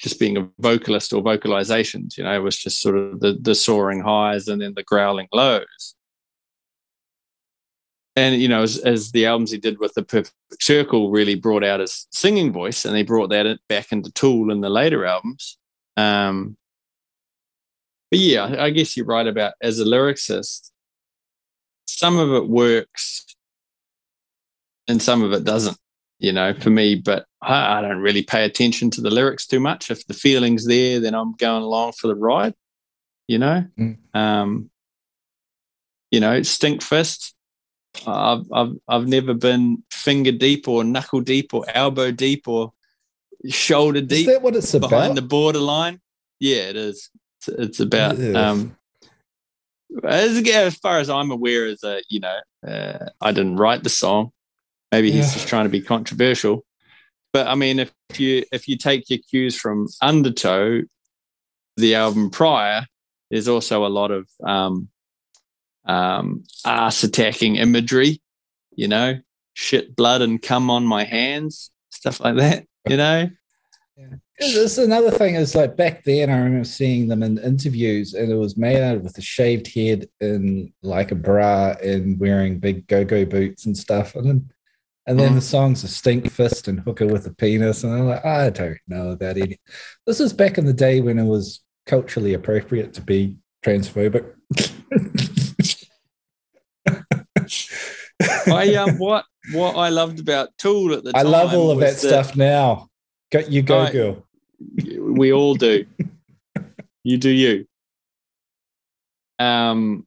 just 0.00 0.18
being 0.18 0.36
a 0.36 0.48
vocalist 0.58 1.12
or 1.12 1.22
vocalizations. 1.22 2.16
You 2.16 2.24
know, 2.24 2.34
it 2.34 2.42
was 2.42 2.56
just 2.56 2.80
sort 2.80 2.96
of 2.96 3.20
the 3.20 3.38
the 3.40 3.54
soaring 3.54 4.00
highs 4.00 4.48
and 4.48 4.60
then 4.60 4.74
the 4.74 4.82
growling 4.82 5.28
lows. 5.32 5.94
And 8.14 8.40
you 8.40 8.48
know, 8.48 8.62
as, 8.62 8.78
as 8.78 9.12
the 9.12 9.26
albums 9.26 9.50
he 9.50 9.58
did 9.58 9.78
with 9.78 9.92
the 9.94 10.02
Perfect 10.02 10.34
Circle 10.60 11.10
really 11.10 11.34
brought 11.34 11.64
out 11.64 11.80
his 11.80 12.06
singing 12.10 12.52
voice, 12.52 12.84
and 12.84 12.94
they 12.94 13.02
brought 13.02 13.30
that 13.30 13.58
back 13.68 13.92
into 13.92 14.10
Tool 14.12 14.50
in 14.50 14.62
the 14.62 14.70
later 14.70 15.04
albums. 15.04 15.58
Um, 15.96 16.56
but 18.10 18.20
yeah, 18.20 18.56
I 18.58 18.70
guess 18.70 18.96
you're 18.96 19.06
right 19.06 19.26
about 19.26 19.54
as 19.60 19.80
a 19.80 19.84
lyricist, 19.84 20.70
some 21.86 22.18
of 22.18 22.32
it 22.32 22.48
works 22.48 23.24
and 24.88 25.02
some 25.02 25.22
of 25.22 25.32
it 25.32 25.44
doesn't 25.44 25.76
you 26.18 26.32
know, 26.32 26.54
for 26.54 26.70
me. 26.70 26.94
But 26.94 27.26
I, 27.42 27.78
I, 27.78 27.80
don't 27.82 27.98
really 27.98 28.22
pay 28.22 28.44
attention 28.44 28.90
to 28.92 29.00
the 29.00 29.10
lyrics 29.10 29.46
too 29.46 29.60
much. 29.60 29.90
If 29.90 30.06
the 30.06 30.14
feeling's 30.14 30.66
there, 30.66 31.00
then 31.00 31.14
I'm 31.14 31.32
going 31.32 31.62
along 31.62 31.92
for 31.92 32.06
the 32.08 32.14
ride, 32.14 32.54
you 33.28 33.38
know. 33.38 33.66
Mm. 33.78 33.98
Um, 34.14 34.70
you 36.10 36.20
know, 36.20 36.40
Stinkfist. 36.40 37.32
I've 38.06 38.44
I've 38.52 38.72
I've 38.88 39.08
never 39.08 39.32
been 39.32 39.82
finger 39.90 40.32
deep 40.32 40.68
or 40.68 40.84
knuckle 40.84 41.20
deep 41.20 41.54
or 41.54 41.64
elbow 41.68 42.10
deep 42.10 42.46
or 42.46 42.72
shoulder 43.48 44.00
deep. 44.00 44.26
Is 44.28 44.34
that 44.34 44.42
what 44.42 44.56
it's 44.56 44.72
behind 44.72 44.92
about? 44.92 45.14
the 45.14 45.22
borderline? 45.22 46.00
Yeah, 46.38 46.68
it 46.68 46.76
is. 46.76 47.10
It's, 47.38 47.48
it's 47.48 47.80
about 47.80 48.20
um, 48.34 48.76
as, 50.04 50.46
as 50.48 50.76
far 50.76 50.98
as 50.98 51.08
I'm 51.08 51.30
aware, 51.30 51.66
as 51.66 51.82
a 51.84 52.02
you 52.08 52.20
know, 52.20 52.38
uh, 52.66 53.08
I 53.20 53.32
didn't 53.32 53.56
write 53.56 53.82
the 53.82 53.90
song. 53.90 54.32
Maybe 54.96 55.10
he's 55.10 55.26
yeah. 55.26 55.34
just 55.34 55.48
trying 55.48 55.66
to 55.66 55.68
be 55.68 55.82
controversial. 55.82 56.64
But 57.34 57.48
I 57.48 57.54
mean, 57.54 57.80
if 57.80 57.92
you 58.16 58.44
if 58.50 58.66
you 58.66 58.78
take 58.78 59.10
your 59.10 59.18
cues 59.28 59.54
from 59.54 59.88
Undertow, 60.00 60.84
the 61.76 61.94
album 61.96 62.30
prior, 62.30 62.86
there's 63.30 63.46
also 63.46 63.84
a 63.84 63.88
lot 63.88 64.10
of 64.10 64.26
um, 64.42 64.88
um, 65.84 66.44
ass 66.64 67.04
attacking 67.04 67.56
imagery, 67.56 68.22
you 68.74 68.88
know, 68.88 69.18
shit, 69.52 69.94
blood, 69.94 70.22
and 70.22 70.40
come 70.40 70.70
on 70.70 70.86
my 70.86 71.04
hands, 71.04 71.70
stuff 71.90 72.18
like 72.20 72.36
that, 72.36 72.64
you 72.88 72.96
know. 72.96 73.28
Yeah. 73.98 74.06
This 74.38 74.78
another 74.78 75.10
thing 75.10 75.34
is 75.34 75.54
like 75.54 75.76
back 75.76 76.04
then, 76.04 76.30
I 76.30 76.38
remember 76.38 76.64
seeing 76.64 77.08
them 77.08 77.22
in 77.22 77.36
interviews, 77.36 78.14
and 78.14 78.32
it 78.32 78.36
was 78.36 78.56
made 78.56 78.80
out 78.80 79.02
with 79.02 79.18
a 79.18 79.22
shaved 79.22 79.74
head 79.74 80.08
and 80.22 80.72
like 80.82 81.12
a 81.12 81.14
bra 81.14 81.74
and 81.82 82.18
wearing 82.18 82.60
big 82.60 82.86
go-go 82.86 83.26
boots 83.26 83.66
and 83.66 83.76
stuff. 83.76 84.14
And 84.14 84.26
then 84.26 84.50
and 85.06 85.18
then 85.20 85.36
the 85.36 85.40
songs 85.40 85.84
are 85.84 85.88
Stink 85.88 86.30
Fist 86.32 86.66
and 86.66 86.80
Hooker 86.80 87.06
with 87.06 87.26
a 87.26 87.32
Penis. 87.32 87.84
And 87.84 87.94
I'm 87.94 88.06
like, 88.06 88.24
I 88.24 88.50
don't 88.50 88.78
know 88.88 89.10
about 89.10 89.36
any. 89.36 89.60
This 90.04 90.18
is 90.18 90.32
back 90.32 90.58
in 90.58 90.66
the 90.66 90.72
day 90.72 91.00
when 91.00 91.18
it 91.18 91.24
was 91.24 91.60
culturally 91.86 92.34
appropriate 92.34 92.92
to 92.94 93.00
be 93.00 93.36
transphobic. 93.64 94.32
I 98.48 98.74
um 98.74 98.98
what 98.98 99.24
what 99.52 99.76
I 99.76 99.90
loved 99.90 100.18
about 100.18 100.48
Tool 100.58 100.92
at 100.92 101.04
the 101.04 101.12
time. 101.12 101.26
I 101.26 101.28
love 101.28 101.54
all 101.54 101.70
of 101.70 101.78
that, 101.78 101.92
that 101.92 101.98
stuff 101.98 102.34
now. 102.34 102.88
Got 103.30 103.50
you 103.50 103.62
go, 103.62 103.82
I, 103.82 103.92
girl. 103.92 104.26
We 104.98 105.32
all 105.32 105.54
do. 105.54 105.86
you 107.04 107.18
do 107.18 107.30
you. 107.30 107.66
Um 109.38 110.04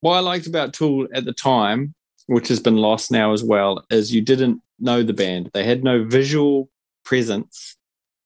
what 0.00 0.16
I 0.16 0.20
liked 0.20 0.48
about 0.48 0.72
Tool 0.72 1.06
at 1.14 1.24
the 1.24 1.32
time 1.32 1.94
which 2.26 2.48
has 2.48 2.60
been 2.60 2.76
lost 2.76 3.10
now 3.10 3.32
as 3.32 3.44
well, 3.44 3.84
is 3.90 4.14
you 4.14 4.22
didn't 4.22 4.62
know 4.78 5.02
the 5.02 5.12
band. 5.12 5.50
They 5.52 5.64
had 5.64 5.84
no 5.84 6.04
visual 6.04 6.70
presence 7.04 7.76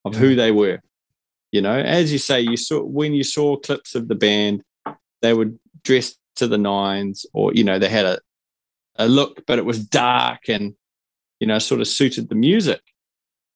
of 0.04 0.14
who 0.14 0.34
they 0.34 0.50
were. 0.50 0.80
You 1.52 1.62
know, 1.62 1.78
as 1.78 2.12
you 2.12 2.18
say, 2.18 2.40
you 2.40 2.56
saw 2.56 2.82
when 2.82 3.14
you 3.14 3.24
saw 3.24 3.56
clips 3.56 3.94
of 3.94 4.08
the 4.08 4.14
band, 4.14 4.62
they 5.22 5.32
were 5.32 5.52
dressed 5.82 6.18
to 6.36 6.46
the 6.46 6.58
nines, 6.58 7.24
or 7.32 7.52
you 7.54 7.64
know, 7.64 7.78
they 7.78 7.88
had 7.88 8.04
a 8.04 8.18
a 8.96 9.08
look, 9.08 9.46
but 9.46 9.58
it 9.58 9.64
was 9.64 9.84
dark 9.84 10.48
and 10.48 10.74
you 11.40 11.46
know, 11.46 11.58
sort 11.58 11.80
of 11.80 11.88
suited 11.88 12.28
the 12.28 12.34
music. 12.34 12.82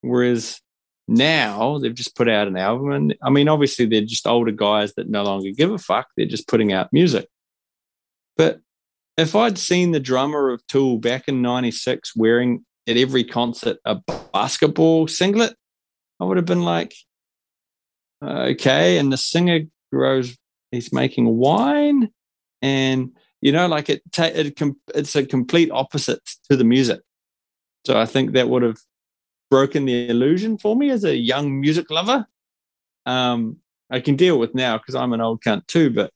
Whereas 0.01 0.61
now 1.09 1.79
they've 1.79 1.95
just 1.95 2.17
put 2.17 2.29
out 2.29 2.49
an 2.49 2.57
album, 2.57 2.93
and 2.93 3.15
I 3.23 3.31
mean, 3.31 3.49
obviously 3.49 3.87
they're 3.87 4.03
just 4.03 4.27
older 4.27 4.53
guys 4.53 4.95
that 4.95 5.09
no 5.09 5.23
longer 5.23 5.51
give 5.51 5.73
a 5.73 5.79
fuck. 5.79 6.09
They're 6.17 6.27
just 6.27 6.49
putting 6.49 6.73
out 6.73 6.93
music. 6.93 7.29
But 8.37 8.61
if 9.17 9.35
I'd 9.35 9.59
seen 9.59 9.93
the 9.93 10.01
drummer 10.01 10.51
of 10.51 10.67
Tool 10.67 10.99
back 10.99 11.29
in 11.29 11.43
96 11.43 12.17
wearing 12.17 12.65
at 12.87 12.97
every 12.97 13.25
concert 13.25 13.79
a 13.85 14.01
basketball 14.33 15.07
singlet, 15.07 15.55
I 16.21 16.25
would 16.25 16.37
have 16.37 16.47
been 16.47 16.65
like, 16.65 16.95
okay. 18.23 18.99
And 18.99 19.13
the 19.13 19.17
singer 19.17 19.61
grows, 19.93 20.37
he's 20.71 20.93
making 20.93 21.27
wine. 21.27 22.11
And, 22.63 23.11
you 23.41 23.53
know, 23.53 23.67
like 23.67 23.91
it, 23.91 24.03
ta- 24.13 24.31
it 24.33 24.59
it's 24.95 25.17
a 25.17 25.27
complete 25.27 25.71
opposite 25.73 26.21
to 26.51 26.57
the 26.57 26.65
music. 26.65 27.01
So 27.87 27.99
I 27.99 28.07
think 28.07 28.33
that 28.33 28.49
would 28.49 28.63
have 28.63 28.79
broken 29.51 29.85
the 29.85 30.09
illusion 30.09 30.57
for 30.57 30.77
me 30.77 30.91
as 30.91 31.05
a 31.05 31.17
young 31.17 31.61
music 31.61 31.91
lover. 31.91 32.27
Um, 33.05 33.59
I 33.91 34.01
can 34.01 34.17
deal 34.17 34.39
with 34.39 34.55
now 34.55 34.79
because 34.79 34.95
I'm 34.95 35.13
an 35.13 35.21
old 35.21 35.43
cunt 35.43 35.67
too. 35.67 35.91
But 35.91 36.13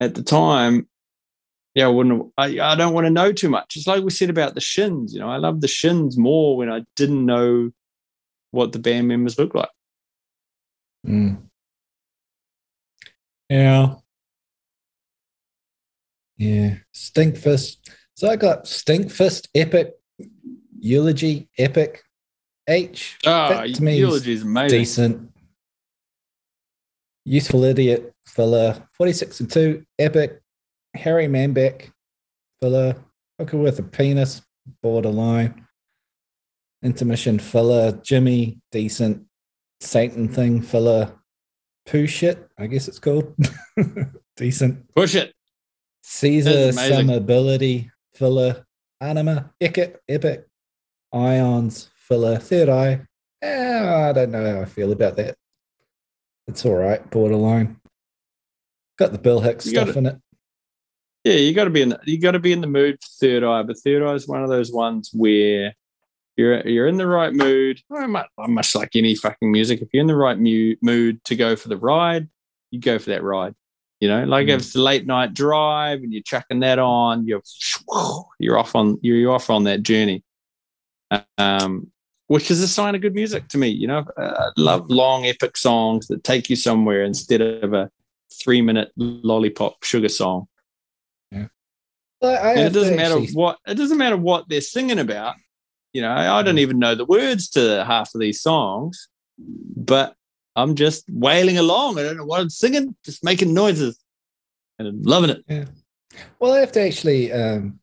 at 0.00 0.14
the 0.14 0.22
time, 0.22 0.88
yeah, 1.74 1.86
I 1.86 1.88
wouldn't. 1.88 2.32
I, 2.36 2.60
I 2.60 2.74
don't 2.74 2.92
want 2.92 3.06
to 3.06 3.10
know 3.10 3.32
too 3.32 3.48
much. 3.48 3.76
It's 3.76 3.86
like 3.86 4.04
we 4.04 4.10
said 4.10 4.30
about 4.30 4.54
the 4.54 4.60
Shins. 4.60 5.14
You 5.14 5.20
know, 5.20 5.28
I 5.28 5.36
love 5.36 5.60
the 5.60 5.68
Shins 5.68 6.18
more 6.18 6.56
when 6.56 6.70
I 6.70 6.84
didn't 6.96 7.24
know 7.24 7.70
what 8.50 8.72
the 8.72 8.78
band 8.78 9.08
members 9.08 9.38
looked 9.38 9.54
like. 9.54 9.70
Mm. 11.06 11.42
Yeah. 13.48 13.94
Yeah. 16.36 16.74
Stinkfist. 16.94 17.78
So 18.14 18.28
I 18.28 18.36
got 18.36 18.64
Stinkfist, 18.64 19.48
Epic, 19.54 19.94
Eulogy, 20.78 21.48
Epic, 21.58 22.02
H. 22.68 23.18
Ah, 23.26 23.64
to 23.64 23.82
me 23.82 23.96
Eulogy 23.96 24.32
is 24.32 24.42
amazing. 24.42 24.78
Decent. 24.78 25.32
Useful 27.24 27.64
Idiot, 27.64 28.12
filler. 28.26 28.86
46 28.92 29.40
and 29.40 29.50
2, 29.50 29.86
Epic, 29.98 30.41
Harry 30.94 31.26
Manback, 31.26 31.90
filler. 32.60 32.96
Hooker 33.38 33.58
with 33.58 33.78
a 33.78 33.82
penis, 33.82 34.42
borderline. 34.82 35.66
Intermission 36.82 37.38
filler. 37.38 37.92
Jimmy, 38.02 38.58
decent. 38.70 39.26
Satan 39.80 40.28
thing 40.28 40.62
filler. 40.62 41.12
Poo 41.86 42.06
shit, 42.06 42.48
I 42.58 42.66
guess 42.66 42.88
it's 42.88 42.98
called. 42.98 43.34
decent. 44.36 44.94
Push 44.94 45.16
it. 45.16 45.34
Cesaro 46.04 46.72
Summability 46.72 47.90
filler. 48.14 48.64
Anima, 49.00 49.50
Epic, 49.60 50.00
Epic. 50.08 50.46
Ions, 51.12 51.90
filler. 51.96 52.38
Third 52.38 52.68
Eye. 52.68 53.00
Eh, 53.42 54.08
I 54.08 54.12
don't 54.12 54.30
know 54.30 54.54
how 54.54 54.60
I 54.62 54.64
feel 54.64 54.92
about 54.92 55.16
that. 55.16 55.36
It's 56.46 56.64
all 56.64 56.74
right, 56.74 57.08
borderline. 57.10 57.80
Got 58.98 59.12
the 59.12 59.18
Bill 59.18 59.40
Hicks 59.40 59.66
you 59.66 59.72
stuff 59.72 59.88
gotta, 59.88 59.98
in 59.98 60.06
it. 60.06 60.16
Yeah, 61.24 61.34
you 61.34 61.54
got 61.54 61.64
to 61.64 61.70
be 61.70 61.82
in. 61.82 61.90
The, 61.90 62.00
you 62.04 62.18
got 62.18 62.32
to 62.32 62.40
be 62.40 62.52
in 62.52 62.60
the 62.60 62.66
mood 62.66 62.98
for 63.00 63.08
Third 63.20 63.44
Eye, 63.44 63.62
but 63.62 63.78
Third 63.78 64.02
Eye 64.02 64.14
is 64.14 64.26
one 64.26 64.42
of 64.42 64.48
those 64.48 64.72
ones 64.72 65.10
where 65.12 65.74
you're 66.36 66.66
you're 66.66 66.88
in 66.88 66.96
the 66.96 67.06
right 67.06 67.32
mood. 67.32 67.80
Much, 67.90 68.26
much 68.38 68.74
like 68.74 68.90
any 68.94 69.14
fucking 69.14 69.52
music, 69.52 69.80
if 69.82 69.88
you're 69.92 70.00
in 70.00 70.08
the 70.08 70.16
right 70.16 70.38
mu- 70.38 70.76
mood 70.82 71.22
to 71.24 71.36
go 71.36 71.54
for 71.54 71.68
the 71.68 71.76
ride, 71.76 72.28
you 72.70 72.80
go 72.80 72.98
for 72.98 73.10
that 73.10 73.22
ride. 73.22 73.54
You 74.00 74.08
know, 74.08 74.24
like 74.24 74.48
mm. 74.48 74.50
if 74.50 74.60
it's 74.62 74.74
a 74.74 74.80
late 74.80 75.06
night 75.06 75.32
drive 75.32 76.02
and 76.02 76.12
you're 76.12 76.22
chucking 76.22 76.60
that 76.60 76.80
on, 76.80 77.24
you're 77.26 77.42
you're 78.40 78.58
off 78.58 78.74
on 78.74 78.98
you're 79.00 79.30
off 79.30 79.48
on 79.48 79.64
that 79.64 79.84
journey. 79.84 80.24
Um, 81.38 81.92
which 82.26 82.50
is 82.50 82.62
a 82.62 82.68
sign 82.68 82.94
of 82.94 83.02
good 83.02 83.14
music 83.14 83.46
to 83.48 83.58
me. 83.58 83.68
You 83.68 83.86
know, 83.86 84.06
I 84.16 84.48
love 84.56 84.90
long 84.90 85.26
epic 85.26 85.56
songs 85.56 86.06
that 86.08 86.24
take 86.24 86.48
you 86.48 86.56
somewhere 86.56 87.04
instead 87.04 87.42
of 87.42 87.74
a 87.74 87.90
three 88.32 88.62
minute 88.62 88.90
lollipop 88.96 89.84
sugar 89.84 90.08
song. 90.08 90.48
It 92.22 92.72
doesn't 92.72 92.96
matter 92.96 93.18
actually... 93.18 93.34
what 93.34 93.58
it 93.66 93.74
doesn't 93.74 93.98
matter 93.98 94.16
what 94.16 94.48
they're 94.48 94.60
singing 94.60 94.98
about. 94.98 95.34
You 95.92 96.02
know, 96.02 96.12
I 96.12 96.42
don't 96.42 96.58
even 96.58 96.78
know 96.78 96.94
the 96.94 97.04
words 97.04 97.50
to 97.50 97.84
half 97.84 98.14
of 98.14 98.20
these 98.20 98.40
songs, 98.40 99.08
but 99.38 100.14
I'm 100.56 100.74
just 100.74 101.04
wailing 101.10 101.58
along. 101.58 101.98
I 101.98 102.02
don't 102.02 102.16
know 102.16 102.24
what 102.24 102.40
I'm 102.40 102.50
singing, 102.50 102.96
just 103.04 103.22
making 103.22 103.52
noises 103.52 103.98
and 104.78 104.88
I'm 104.88 105.02
loving 105.02 105.30
it. 105.30 105.44
Yeah. 105.48 105.64
Well, 106.38 106.52
I 106.52 106.60
have 106.60 106.72
to 106.72 106.80
actually 106.80 107.32
um, 107.32 107.78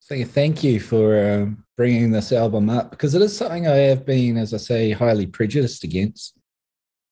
say 0.00 0.24
thank 0.24 0.62
you 0.62 0.80
for 0.80 1.32
um, 1.32 1.64
bringing 1.76 2.10
this 2.10 2.32
album 2.32 2.68
up 2.70 2.90
because 2.90 3.14
it 3.14 3.22
is 3.22 3.36
something 3.36 3.66
I 3.66 3.76
have 3.76 4.04
been, 4.04 4.36
as 4.36 4.54
I 4.54 4.58
say, 4.58 4.90
highly 4.92 5.26
prejudiced 5.26 5.84
against. 5.84 6.38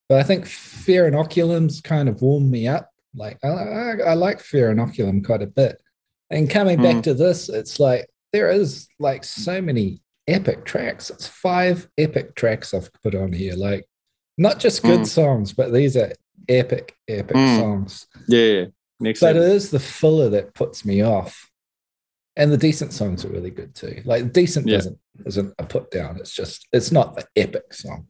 But 0.09 0.21
I 0.21 0.23
think 0.23 0.47
Fear 0.47 1.11
Inoculum's 1.11 1.81
kind 1.81 2.09
of 2.09 2.21
warmed 2.21 2.51
me 2.51 2.69
up. 2.69 2.91
Like 3.15 3.39
I, 3.43 3.49
I, 3.49 3.97
I 4.09 4.15
like 4.15 4.41
Fear 4.41 4.75
Inoculum 4.75 5.25
quite 5.25 5.43
a 5.43 5.47
bit. 5.47 5.82
And 6.33 6.51
coming 6.51 6.79
mm. 6.79 6.83
back 6.83 6.95
hmm. 6.97 7.01
to 7.03 7.15
this, 7.15 7.49
it's 7.49 7.79
like 7.79 8.09
there 8.33 8.51
is 8.51 8.89
like 8.99 9.23
so 9.23 9.61
many 9.61 10.01
epic 10.27 10.65
tracks. 10.65 11.11
It's 11.11 11.27
five 11.27 11.87
epic 11.99 12.35
tracks 12.35 12.75
I've 12.75 12.91
put 13.03 13.15
on 13.15 13.33
here. 13.33 13.55
Like 13.55 13.87
not 14.39 14.59
just 14.59 14.83
good 14.83 15.01
mm. 15.01 15.07
songs, 15.07 15.53
but 15.53 15.73
these 15.73 15.97
are 15.97 16.13
epic, 16.49 16.97
epic 17.07 17.37
mm. 17.37 17.59
songs. 17.59 18.07
Yeah. 18.29 18.65
Makes 18.99 19.21
but 19.21 19.37
it 19.37 19.43
is 19.43 19.71
the 19.71 19.81
filler 19.81 20.31
that 20.31 20.55
puts 20.55 20.85
me 20.85 21.03
off 21.03 21.51
and 22.37 22.51
the 22.51 22.57
decent 22.57 22.93
songs 22.93 23.25
are 23.25 23.29
really 23.29 23.51
good 23.51 23.75
too. 23.75 24.01
Like 24.05 24.33
decent 24.33 24.67
yeah. 24.67 24.79
isn't 24.79 24.99
isn't 25.27 25.55
a 25.59 25.65
put 25.65 25.91
down. 25.91 26.17
It's 26.17 26.35
just 26.35 26.67
it's 26.73 26.93
not 26.93 27.15
the 27.15 27.27
epic 27.37 27.75
song. 27.75 28.07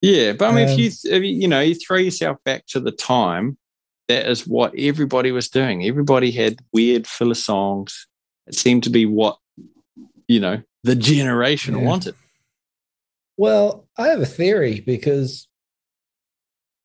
Yeah, 0.00 0.32
but 0.32 0.48
I 0.48 0.54
mean, 0.54 0.64
um, 0.64 0.70
if 0.70 0.78
you 0.78 0.86
if 0.86 1.22
you, 1.22 1.30
you 1.30 1.48
know 1.48 1.60
you 1.60 1.74
throw 1.74 1.98
yourself 1.98 2.38
back 2.44 2.66
to 2.68 2.80
the 2.80 2.90
time, 2.90 3.56
that 4.08 4.28
is 4.28 4.46
what 4.46 4.74
everybody 4.78 5.32
was 5.32 5.48
doing. 5.48 5.84
Everybody 5.84 6.30
had 6.30 6.60
weird 6.72 7.06
filler 7.06 7.34
songs. 7.34 8.06
It 8.46 8.54
seemed 8.54 8.84
to 8.84 8.90
be 8.90 9.06
what 9.06 9.38
you 10.28 10.40
know 10.40 10.62
the 10.84 10.96
generation 10.96 11.76
yeah. 11.76 11.84
wanted. 11.84 12.14
Well, 13.36 13.88
I 13.96 14.08
have 14.08 14.20
a 14.20 14.26
theory 14.26 14.80
because 14.80 15.48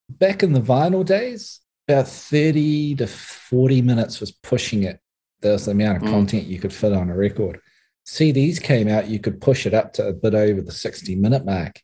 back 0.10 0.44
in 0.44 0.54
the 0.54 0.62
vinyl 0.62 1.06
days, 1.06 1.60
about 1.88 2.08
30 2.08 2.96
to 2.96 3.08
40 3.08 3.82
minutes 3.82 4.20
was 4.20 4.32
pushing 4.32 4.84
it 4.84 5.00
there's 5.42 5.66
the 5.66 5.72
amount 5.72 5.98
of 5.98 6.04
mm. 6.04 6.12
content 6.12 6.48
you 6.48 6.60
could 6.60 6.74
fit 6.74 6.94
on 6.94 7.10
a 7.10 7.16
record. 7.16 7.60
CDs 8.06 8.62
came 8.62 8.88
out, 8.88 9.10
you 9.10 9.20
could 9.20 9.42
push 9.42 9.66
it 9.66 9.74
up 9.74 9.94
to 9.94 10.08
a 10.08 10.14
bit 10.14 10.34
over 10.34 10.62
the 10.62 10.72
60 10.72 11.16
minute 11.16 11.46
mark. 11.46 11.82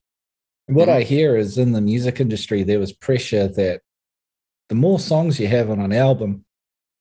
And 0.68 0.76
what 0.76 0.88
mm. 0.88 0.94
I 0.94 1.02
hear 1.04 1.36
is 1.36 1.58
in 1.58 1.74
the 1.74 1.82
music 1.82 2.20
industry, 2.20 2.64
there 2.64 2.80
was 2.80 2.94
pressure 2.94 3.48
that 3.48 3.82
the 4.74 4.80
more 4.80 4.98
songs 4.98 5.40
you 5.40 5.48
have 5.48 5.70
on 5.70 5.80
an 5.80 5.94
album, 5.94 6.44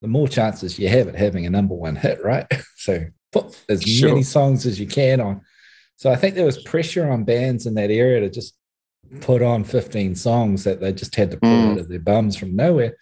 the 0.02 0.06
more 0.06 0.28
chances 0.28 0.78
you 0.78 0.90
have 0.90 1.08
at 1.08 1.14
having 1.14 1.46
a 1.46 1.50
number 1.50 1.74
one 1.74 1.96
hit, 1.96 2.22
right? 2.22 2.44
so 2.76 3.06
put 3.32 3.58
as 3.70 3.82
sure. 3.82 4.10
many 4.10 4.22
songs 4.22 4.66
as 4.66 4.78
you 4.78 4.86
can 4.86 5.22
on. 5.22 5.40
So 5.96 6.10
I 6.10 6.16
think 6.16 6.34
there 6.34 6.44
was 6.44 6.62
pressure 6.64 7.10
on 7.10 7.24
bands 7.24 7.64
in 7.64 7.72
that 7.76 7.90
area 7.90 8.20
to 8.20 8.28
just 8.28 8.54
put 9.22 9.40
on 9.40 9.64
15 9.64 10.14
songs 10.16 10.64
that 10.64 10.82
they 10.82 10.92
just 10.92 11.14
had 11.14 11.30
to 11.30 11.38
pull 11.38 11.48
mm. 11.48 11.72
out 11.72 11.78
of 11.78 11.88
their 11.88 11.98
bums 11.98 12.36
from 12.36 12.54
nowhere. 12.54 12.94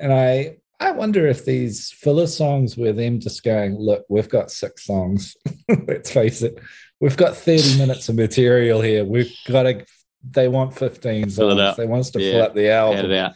And 0.00 0.12
I 0.12 0.56
I 0.80 0.90
wonder 0.90 1.28
if 1.28 1.44
these 1.44 1.92
filler 1.92 2.26
songs 2.26 2.76
were 2.76 2.92
them 2.92 3.20
just 3.20 3.44
going, 3.44 3.76
look, 3.78 4.06
we've 4.08 4.28
got 4.28 4.50
six 4.50 4.86
songs. 4.86 5.36
Let's 5.86 6.10
face 6.10 6.42
it. 6.42 6.58
We've 7.00 7.16
got 7.16 7.36
30 7.36 7.78
minutes 7.78 8.08
of 8.08 8.16
material 8.16 8.80
here. 8.80 9.04
We've 9.04 9.32
got 9.46 9.62
to, 9.62 9.86
they 10.28 10.48
want 10.48 10.76
15 10.76 11.30
songs. 11.30 11.76
They 11.76 11.86
want 11.86 12.00
us 12.00 12.10
to 12.10 12.20
yeah. 12.20 12.32
fill 12.32 12.42
up 12.42 12.54
the 12.56 12.70
album. 12.72 13.34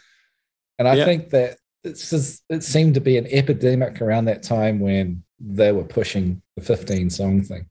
And 0.80 0.88
I 0.88 1.04
think 1.04 1.28
that 1.30 1.58
it's 1.84 2.08
just, 2.08 2.42
it 2.48 2.64
seemed 2.64 2.94
to 2.94 3.02
be 3.02 3.18
an 3.18 3.26
epidemic 3.26 4.00
around 4.00 4.24
that 4.24 4.42
time 4.42 4.80
when 4.80 5.22
they 5.38 5.72
were 5.72 5.84
pushing 5.84 6.40
the 6.56 6.62
15 6.62 7.10
song 7.10 7.42
thing. 7.42 7.66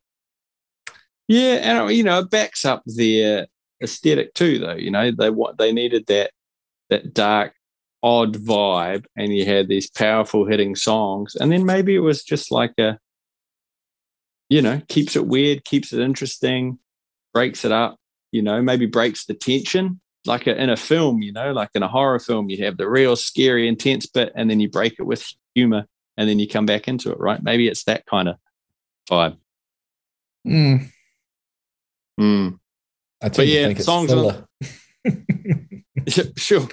Yeah. 1.27 1.55
And, 1.55 1.79
uh, 1.79 1.85
you 1.87 2.03
know, 2.03 2.19
it 2.19 2.29
backs 2.29 2.65
up 2.65 2.83
their 2.85 3.47
aesthetic 3.81 4.35
too, 4.35 4.59
though. 4.59 4.75
You 4.75 4.91
know, 4.91 5.09
they 5.09 5.31
what 5.31 5.57
they 5.57 5.71
needed 5.71 6.05
that, 6.05 6.29
that 6.91 7.15
dark 7.15 7.55
odd 8.03 8.37
vibe 8.37 9.05
and 9.17 9.35
you 9.35 9.43
had 9.43 9.67
these 9.67 9.89
powerful 9.89 10.45
hitting 10.45 10.75
songs 10.75 11.35
and 11.35 11.51
then 11.51 11.65
maybe 11.65 11.95
it 11.95 11.99
was 11.99 12.23
just 12.23 12.49
like 12.49 12.71
a 12.79 12.97
you 14.47 14.61
know 14.61 14.81
keeps 14.87 15.17
it 15.17 15.27
weird 15.27 15.65
keeps 15.65 15.91
it 15.91 15.99
interesting 15.99 16.79
breaks 17.33 17.65
it 17.65 17.73
up 17.73 17.97
you 18.31 18.41
know 18.41 18.61
maybe 18.61 18.85
breaks 18.85 19.25
the 19.25 19.33
tension 19.33 19.99
like 20.25 20.47
a, 20.47 20.62
in 20.62 20.69
a 20.69 20.77
film 20.77 21.21
you 21.21 21.32
know 21.32 21.51
like 21.51 21.69
in 21.75 21.84
a 21.84 21.88
horror 21.88 22.19
film 22.19 22.49
you 22.49 22.63
have 22.63 22.77
the 22.77 22.89
real 22.89 23.15
scary 23.15 23.67
intense 23.67 24.05
bit 24.05 24.32
and 24.36 24.49
then 24.49 24.60
you 24.60 24.69
break 24.69 24.95
it 24.99 25.03
with 25.03 25.25
humor 25.55 25.86
and 26.17 26.29
then 26.29 26.39
you 26.39 26.47
come 26.47 26.65
back 26.65 26.88
into 26.88 27.12
it 27.12 27.19
right 27.19 27.41
maybe 27.41 27.67
it's 27.67 27.84
that 27.86 28.05
kind 28.05 28.27
of 28.27 28.36
vibe 29.10 29.38
mm. 30.45 30.86
Mm. 32.19 32.60
I 33.21 33.29
but 33.29 33.47
yeah 33.47 33.73
songs 33.75 34.12
on 34.12 34.45
sure 36.38 36.67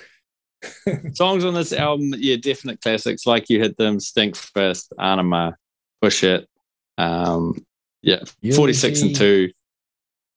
songs 1.14 1.44
on 1.44 1.54
this 1.54 1.72
album, 1.72 2.14
yeah, 2.16 2.36
definite 2.36 2.80
classics. 2.80 3.26
Like 3.26 3.48
you 3.48 3.60
hit 3.60 3.76
them, 3.76 3.98
Stinkfist, 3.98 4.92
Anima, 4.98 5.56
Push 6.00 6.24
It. 6.24 6.48
Um, 6.98 7.64
yeah, 8.02 8.20
forty 8.54 8.72
six 8.72 9.02
and 9.02 9.14
two. 9.14 9.50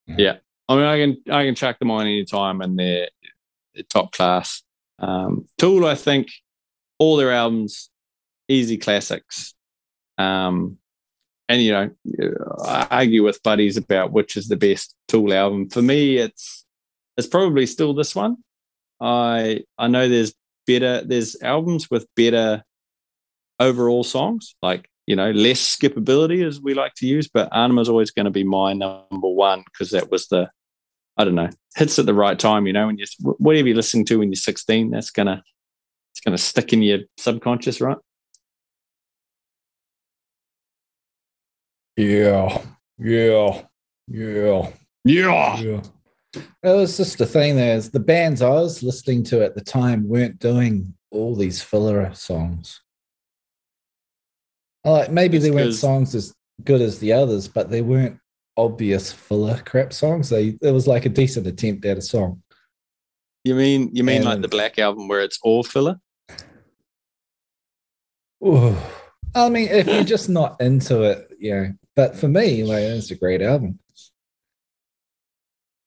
Yeah. 0.07 0.37
I 0.69 0.75
mean, 0.75 0.85
I 0.85 0.97
can 0.97 1.35
I 1.35 1.45
can 1.45 1.55
chuck 1.55 1.79
them 1.79 1.91
on 1.91 2.03
any 2.05 2.23
time, 2.23 2.61
and 2.61 2.79
they're, 2.79 3.09
they're 3.73 3.83
top 3.83 4.13
class. 4.13 4.63
Um, 4.99 5.45
Tool, 5.57 5.85
I 5.85 5.95
think, 5.95 6.29
all 6.99 7.17
their 7.17 7.33
albums 7.33 7.89
easy 8.49 8.77
classics. 8.77 9.53
Um, 10.17 10.77
and 11.47 11.61
you 11.61 11.71
know, 11.71 11.89
I 12.65 12.87
argue 12.91 13.23
with 13.23 13.41
buddies 13.41 13.77
about 13.77 14.11
which 14.11 14.35
is 14.35 14.49
the 14.49 14.57
best 14.57 14.95
Tool 15.07 15.33
album. 15.33 15.69
For 15.69 15.81
me, 15.81 16.17
it's 16.17 16.65
it's 17.17 17.27
probably 17.27 17.65
still 17.65 17.93
this 17.93 18.13
one. 18.13 18.37
I 18.99 19.63
I 19.77 19.87
know 19.87 20.09
there's 20.09 20.33
better 20.67 21.03
there's 21.03 21.41
albums 21.41 21.89
with 21.89 22.07
better 22.15 22.63
overall 23.59 24.03
songs, 24.03 24.55
like 24.61 24.89
you 25.07 25.15
know, 25.15 25.31
less 25.31 25.75
skippability 25.75 26.45
as 26.45 26.61
we 26.61 26.75
like 26.75 26.93
to 26.95 27.07
use, 27.07 27.27
but 27.27 27.49
is 27.51 27.89
always 27.89 28.11
going 28.11 28.25
to 28.25 28.31
be 28.31 28.43
my 28.43 28.73
number 28.73 29.27
one 29.27 29.63
because 29.65 29.89
that 29.89 30.11
was 30.11 30.27
the 30.27 30.51
I 31.19 31.25
don't 31.25 31.35
know, 31.35 31.49
hits 31.75 31.99
at 31.99 32.05
the 32.05 32.13
right 32.13 32.39
time, 32.39 32.65
you 32.65 32.71
know, 32.71 32.87
when 32.87 32.97
you 32.97 33.05
whatever 33.19 33.67
you're 33.67 33.75
listening 33.75 34.05
to 34.05 34.19
when 34.19 34.29
you're 34.29 34.37
16, 34.37 34.89
that's 34.89 35.11
gonna 35.11 35.43
it's 36.13 36.21
gonna 36.21 36.37
stick 36.37 36.71
in 36.71 36.81
your 36.81 36.99
subconscious, 37.17 37.81
right? 37.81 37.97
Yeah, 41.97 42.63
yeah, 42.97 43.63
yeah, 44.07 44.71
yeah. 45.03 45.59
yeah. 45.59 45.81
It 46.33 46.43
was 46.63 46.95
just 46.95 47.17
the 47.17 47.25
thing 47.25 47.57
there 47.57 47.75
is 47.75 47.89
the 47.89 47.99
bands 47.99 48.41
I 48.41 48.51
was 48.51 48.81
listening 48.81 49.23
to 49.25 49.43
at 49.43 49.55
the 49.55 49.61
time 49.61 50.07
weren't 50.07 50.39
doing 50.39 50.93
all 51.11 51.35
these 51.35 51.61
filler 51.61 52.13
songs. 52.13 52.79
Like 54.85 55.11
maybe 55.11 55.35
it's 55.35 55.45
they 55.45 55.51
weren't 55.51 55.73
songs 55.73 56.15
as 56.15 56.33
good 56.63 56.79
as 56.79 56.99
the 56.99 57.11
others, 57.11 57.49
but 57.49 57.69
they 57.69 57.81
weren't 57.81 58.19
obvious 58.59 59.11
filler 59.11 59.61
crap 59.65 59.93
songs. 59.93 60.29
They 60.29 60.57
it 60.61 60.71
was 60.71 60.87
like 60.87 61.05
a 61.05 61.09
decent 61.09 61.47
attempt 61.47 61.85
at 61.85 61.97
a 61.97 62.01
song. 62.01 62.43
You 63.43 63.55
mean 63.55 63.89
you 63.93 64.03
mean 64.03 64.17
and, 64.17 64.25
like 64.25 64.41
the 64.41 64.47
Black 64.47 64.77
album 64.77 65.07
where 65.07 65.21
it's 65.21 65.39
all 65.41 65.63
filler? 65.63 65.99
Ooh. 68.45 68.75
I 69.35 69.49
mean, 69.49 69.67
if 69.69 69.87
you're 69.87 70.03
just 70.03 70.29
not 70.29 70.59
into 70.59 71.03
it, 71.03 71.31
yeah. 71.39 71.69
But 71.95 72.15
for 72.15 72.27
me, 72.27 72.63
like 72.63 72.83
it's 72.83 73.11
a 73.11 73.15
great 73.15 73.41
album. 73.41 73.79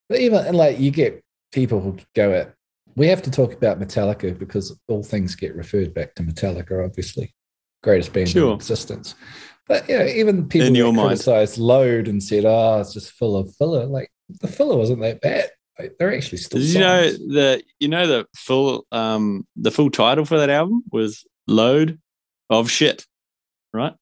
But 0.09 0.21
even 0.21 0.55
like 0.55 0.79
you 0.79 0.91
get 0.91 1.25
people 1.53 1.81
who 1.81 1.97
go 2.15 2.33
at 2.33 2.55
we 2.97 3.07
have 3.09 3.23
to 3.23 3.31
talk 3.31 3.55
about 3.55 3.81
Metallica 3.81 4.39
because 4.39 4.79
all 4.89 5.03
things 5.03 5.35
get 5.35 5.55
referred 5.55 5.95
back 5.95 6.15
to 6.15 6.23
Metallica, 6.23 6.85
obviously. 6.85 7.35
Greatest 7.83 8.13
band 8.13 8.29
sure. 8.29 8.51
in 8.51 8.57
existence. 8.57 9.15
But 9.69 9.89
yeah, 9.89 10.07
even 10.07 10.49
people 10.49 10.69
in 10.69 10.75
your 10.75 10.93
mind 10.93 11.09
criticized 11.09 11.59
Load 11.59 12.09
and 12.09 12.23
said, 12.23 12.45
"Oh, 12.45 12.81
it's 12.81 12.93
just 12.93 13.13
full 13.13 13.37
of 13.37 13.55
filler." 13.57 13.87
Like 13.87 14.11
the 14.41 14.49
filler 14.49 14.77
wasn't 14.77 15.01
that 15.03 15.21
bad. 15.21 15.51
Like, 15.79 15.97
they're 15.99 16.15
actually 16.15 16.39
still. 16.39 16.61
Did 16.61 16.67
songs. 16.67 16.75
you 16.75 16.81
know 16.81 17.11
the 17.11 17.63
you 17.79 17.89
know 17.89 18.07
the 18.07 18.27
full 18.37 18.87
um 18.93 19.47
the 19.57 19.71
full 19.71 19.91
title 19.91 20.25
for 20.25 20.39
that 20.39 20.51
album 20.51 20.83
was 20.91 21.25
"Load 21.47 21.99
of 22.51 22.71
Shit," 22.71 23.07
right? 23.73 23.95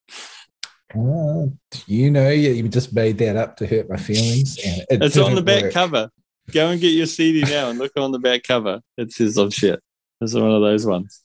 Uh, 0.94 1.46
you 1.86 2.10
know, 2.10 2.30
you 2.30 2.68
just 2.68 2.92
made 2.92 3.18
that 3.18 3.36
up 3.36 3.56
to 3.58 3.66
hurt 3.66 3.88
my 3.88 3.96
feelings. 3.96 4.58
And 4.64 4.80
it 4.90 5.02
it's 5.02 5.16
on 5.16 5.34
the 5.34 5.42
back 5.42 5.64
work. 5.64 5.72
cover. 5.72 6.10
Go 6.50 6.68
and 6.70 6.80
get 6.80 6.88
your 6.88 7.06
CD 7.06 7.42
now 7.42 7.70
and 7.70 7.78
look 7.78 7.92
on 7.96 8.10
the 8.10 8.18
back 8.18 8.42
cover. 8.42 8.80
It 8.96 9.12
says 9.12 9.36
of 9.36 9.54
shit. 9.54 9.80
It's 10.20 10.34
one 10.34 10.50
of 10.50 10.60
those 10.60 10.84
ones. 10.84 11.22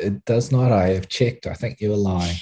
it 0.00 0.24
does 0.24 0.50
not. 0.50 0.72
I 0.72 0.88
have 0.88 1.08
checked. 1.08 1.46
I 1.46 1.54
think 1.54 1.80
you're 1.80 1.96
lying. 1.96 2.36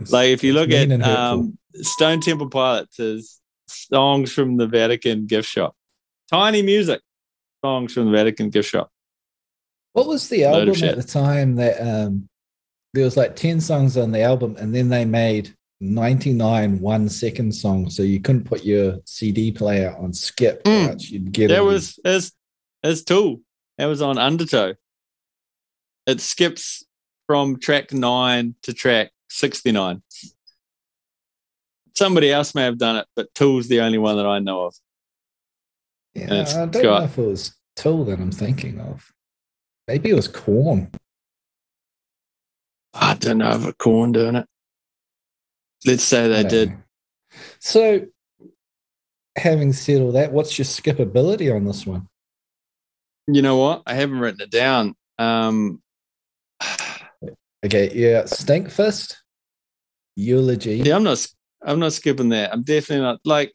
It's, 0.00 0.12
like 0.12 0.28
if 0.28 0.42
you 0.44 0.52
look 0.52 0.70
at 0.70 0.90
um, 1.02 1.58
Stone 1.74 2.20
Temple 2.20 2.48
Pilots, 2.48 2.96
says 2.96 3.40
songs 3.66 4.32
from 4.32 4.56
the 4.56 4.66
Vatican 4.66 5.26
gift 5.26 5.48
shop. 5.48 5.74
Tiny 6.30 6.62
music 6.62 7.00
songs 7.64 7.92
from 7.92 8.06
the 8.06 8.12
Vatican 8.12 8.50
gift 8.50 8.68
shop. 8.68 8.90
What 9.92 10.06
was 10.06 10.28
the 10.28 10.44
album 10.44 10.82
at 10.84 10.96
the 10.96 11.02
time 11.02 11.56
that 11.56 11.80
um, 11.80 12.28
there 12.96 13.04
was 13.04 13.16
like 13.16 13.36
10 13.36 13.60
songs 13.60 13.96
on 13.96 14.10
the 14.10 14.22
album 14.22 14.56
and 14.58 14.74
then 14.74 14.88
they 14.88 15.04
made 15.04 15.54
99 15.80 16.80
one 16.80 17.08
second 17.08 17.52
songs 17.54 17.94
so 17.94 18.02
you 18.02 18.20
couldn't 18.20 18.44
put 18.44 18.64
your 18.64 18.96
cd 19.04 19.52
player 19.52 19.94
on 19.98 20.10
skip 20.14 20.64
mm. 20.64 21.10
you'd 21.10 21.30
get 21.32 21.48
that 21.48 21.62
was 21.62 22.00
as 22.06 22.32
as 22.82 23.04
tool 23.04 23.42
that 23.76 23.84
was 23.84 24.00
on 24.00 24.16
undertow 24.16 24.72
it 26.06 26.20
skips 26.22 26.86
from 27.26 27.58
track 27.58 27.92
9 27.92 28.54
to 28.62 28.72
track 28.72 29.10
69 29.28 30.02
somebody 31.94 32.30
else 32.30 32.54
may 32.54 32.62
have 32.62 32.78
done 32.78 32.96
it 32.96 33.06
but 33.14 33.32
tool's 33.34 33.68
the 33.68 33.80
only 33.80 33.98
one 33.98 34.16
that 34.16 34.26
i 34.26 34.38
know 34.38 34.66
of 34.66 34.74
yeah 36.14 36.24
i 36.24 36.66
don't 36.66 36.72
got, 36.72 36.98
know 37.00 37.04
if 37.04 37.18
it 37.18 37.26
was 37.26 37.56
tool 37.74 38.04
that 38.04 38.18
i'm 38.18 38.32
thinking 38.32 38.80
of 38.80 39.12
maybe 39.88 40.10
it 40.10 40.14
was 40.14 40.28
Korn. 40.28 40.90
I 42.94 43.14
don't 43.14 43.38
know 43.38 43.50
if 43.50 43.66
a 43.66 43.72
Korn 43.72 44.12
doing 44.12 44.36
it. 44.36 44.46
Let's 45.86 46.02
say 46.02 46.28
they 46.28 46.44
did. 46.44 46.72
So, 47.58 48.06
having 49.36 49.72
said 49.72 50.00
all 50.00 50.12
that, 50.12 50.32
what's 50.32 50.58
your 50.58 50.64
skippability 50.64 51.54
on 51.54 51.64
this 51.64 51.86
one? 51.86 52.08
You 53.26 53.42
know 53.42 53.56
what? 53.58 53.82
I 53.86 53.94
haven't 53.94 54.18
written 54.18 54.40
it 54.40 54.50
down. 54.50 54.94
Um, 55.18 55.82
okay, 57.66 57.90
yeah, 57.94 58.22
Stinkfist, 58.22 59.16
Eulogy. 60.16 60.76
Yeah, 60.76 60.96
I'm 60.96 61.04
not. 61.04 61.26
I'm 61.62 61.78
not 61.78 61.92
skipping 61.92 62.30
that. 62.30 62.52
I'm 62.52 62.62
definitely 62.62 63.04
not 63.04 63.20
like. 63.24 63.52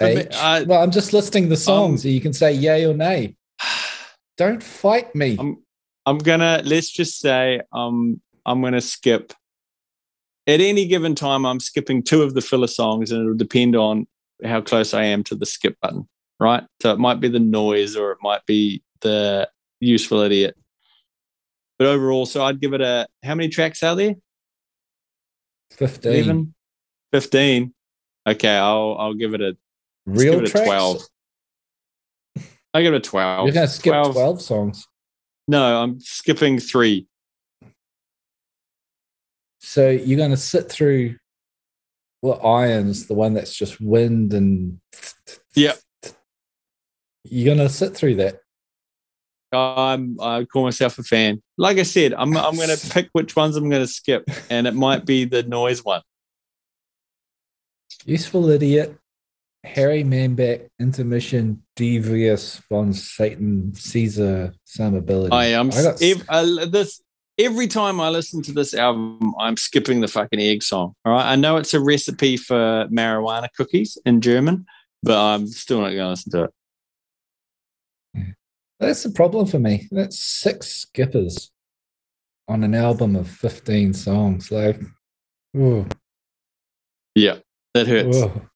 H. 0.00 0.34
I, 0.34 0.62
well, 0.64 0.82
I'm 0.82 0.90
just 0.90 1.12
listing 1.12 1.48
the 1.48 1.56
songs. 1.56 2.04
Um, 2.04 2.10
you 2.10 2.20
can 2.20 2.32
say 2.32 2.52
yay 2.52 2.84
or 2.84 2.94
nay. 2.94 3.36
Don't 4.36 4.62
fight 4.62 5.14
me. 5.14 5.36
I'm, 5.38 5.62
I'm 6.06 6.18
gonna. 6.18 6.62
Let's 6.64 6.90
just 6.90 7.20
say 7.20 7.60
um 7.72 8.20
I'm 8.46 8.60
going 8.60 8.72
to 8.72 8.80
skip. 8.80 9.32
At 10.46 10.60
any 10.60 10.86
given 10.86 11.14
time, 11.14 11.46
I'm 11.46 11.60
skipping 11.60 12.02
two 12.02 12.22
of 12.22 12.34
the 12.34 12.40
filler 12.40 12.66
songs, 12.66 13.12
and 13.12 13.22
it'll 13.22 13.36
depend 13.36 13.76
on 13.76 14.06
how 14.44 14.60
close 14.60 14.92
I 14.92 15.04
am 15.04 15.22
to 15.24 15.36
the 15.36 15.46
skip 15.46 15.76
button, 15.80 16.08
right? 16.40 16.64
So 16.80 16.92
it 16.92 16.98
might 16.98 17.20
be 17.20 17.28
the 17.28 17.38
noise, 17.38 17.96
or 17.96 18.10
it 18.10 18.18
might 18.22 18.44
be 18.46 18.82
the 19.02 19.48
useful 19.78 20.20
idiot. 20.20 20.56
But 21.82 21.88
overall, 21.88 22.26
so 22.26 22.44
I'd 22.44 22.60
give 22.60 22.74
it 22.74 22.80
a. 22.80 23.08
How 23.24 23.34
many 23.34 23.48
tracks 23.48 23.82
are 23.82 23.96
there? 23.96 24.14
Fifteen. 25.72 26.12
Even? 26.12 26.54
Fifteen. 27.10 27.74
Okay, 28.24 28.56
I'll 28.56 28.94
I'll 29.00 29.14
give 29.14 29.34
it 29.34 29.40
a 29.40 29.56
real 30.06 30.34
give 30.34 30.44
it 30.44 30.54
a 30.54 30.64
twelve. 30.64 31.02
I 32.72 32.82
give 32.82 32.94
it 32.94 32.98
a 32.98 33.00
twelve. 33.00 33.48
You're 33.48 33.54
gonna 33.54 33.66
skip 33.66 33.94
12. 33.94 34.12
12 34.12 34.42
songs. 34.42 34.86
No, 35.48 35.82
I'm 35.82 35.98
skipping 35.98 36.60
three. 36.60 37.08
So 39.58 39.90
you're 39.90 40.18
going 40.18 40.30
to 40.30 40.36
sit 40.36 40.70
through 40.70 41.16
what 42.20 42.44
irons, 42.44 43.08
the 43.08 43.14
one 43.14 43.34
that's 43.34 43.56
just 43.56 43.80
wind 43.80 44.34
and 44.34 44.78
yeah, 45.56 45.72
you're 47.24 47.56
going 47.56 47.66
to 47.66 47.74
sit 47.74 47.96
through 47.96 48.16
that. 48.16 48.38
I'm 49.52 50.18
I 50.20 50.44
call 50.44 50.64
myself 50.64 50.98
a 50.98 51.02
fan. 51.02 51.42
Like 51.58 51.78
I 51.78 51.82
said, 51.82 52.14
I'm 52.14 52.36
I'm 52.36 52.56
going 52.56 52.76
to 52.76 52.90
pick 52.90 53.08
which 53.12 53.36
ones 53.36 53.56
I'm 53.56 53.68
going 53.68 53.82
to 53.82 53.86
skip, 53.86 54.28
and 54.50 54.66
it 54.66 54.74
might 54.74 55.04
be 55.04 55.24
the 55.24 55.42
noise 55.42 55.84
one. 55.84 56.02
Useful 58.04 58.48
idiot, 58.50 58.96
Harry 59.64 60.02
Manback, 60.02 60.68
intermission, 60.80 61.62
Die 61.76 62.00
Eier 62.00 62.60
von 62.68 62.92
Satan, 62.92 63.72
Caesar, 63.74 64.52
some 64.64 64.94
ability. 64.94 65.32
I 65.32 65.46
am. 65.46 65.70
I 65.70 65.82
got, 65.82 66.02
if, 66.02 66.22
uh, 66.28 66.66
this 66.66 67.00
every 67.38 67.66
time 67.66 68.00
I 68.00 68.08
listen 68.08 68.42
to 68.42 68.52
this 68.52 68.74
album, 68.74 69.34
I'm 69.38 69.56
skipping 69.56 70.00
the 70.00 70.08
fucking 70.08 70.40
egg 70.40 70.62
song. 70.62 70.94
All 71.04 71.12
right. 71.12 71.32
I 71.32 71.36
know 71.36 71.56
it's 71.56 71.74
a 71.74 71.80
recipe 71.80 72.36
for 72.36 72.86
marijuana 72.90 73.48
cookies 73.56 73.98
in 74.04 74.20
German, 74.20 74.66
but 75.02 75.18
I'm 75.18 75.46
still 75.46 75.80
not 75.80 75.90
going 75.90 75.98
to 75.98 76.08
listen 76.10 76.32
to 76.32 76.44
it. 76.44 76.50
That's 78.82 79.04
the 79.04 79.10
problem 79.10 79.46
for 79.46 79.60
me. 79.60 79.86
That's 79.92 80.18
six 80.18 80.66
skippers 80.66 81.52
on 82.48 82.64
an 82.64 82.74
album 82.74 83.14
of 83.14 83.28
15 83.28 83.94
songs. 83.94 84.50
Like, 84.50 84.80
ooh. 85.56 85.86
Yeah, 87.14 87.36
that 87.74 87.86
hurts. 87.86 88.16
Ooh. 88.16 88.48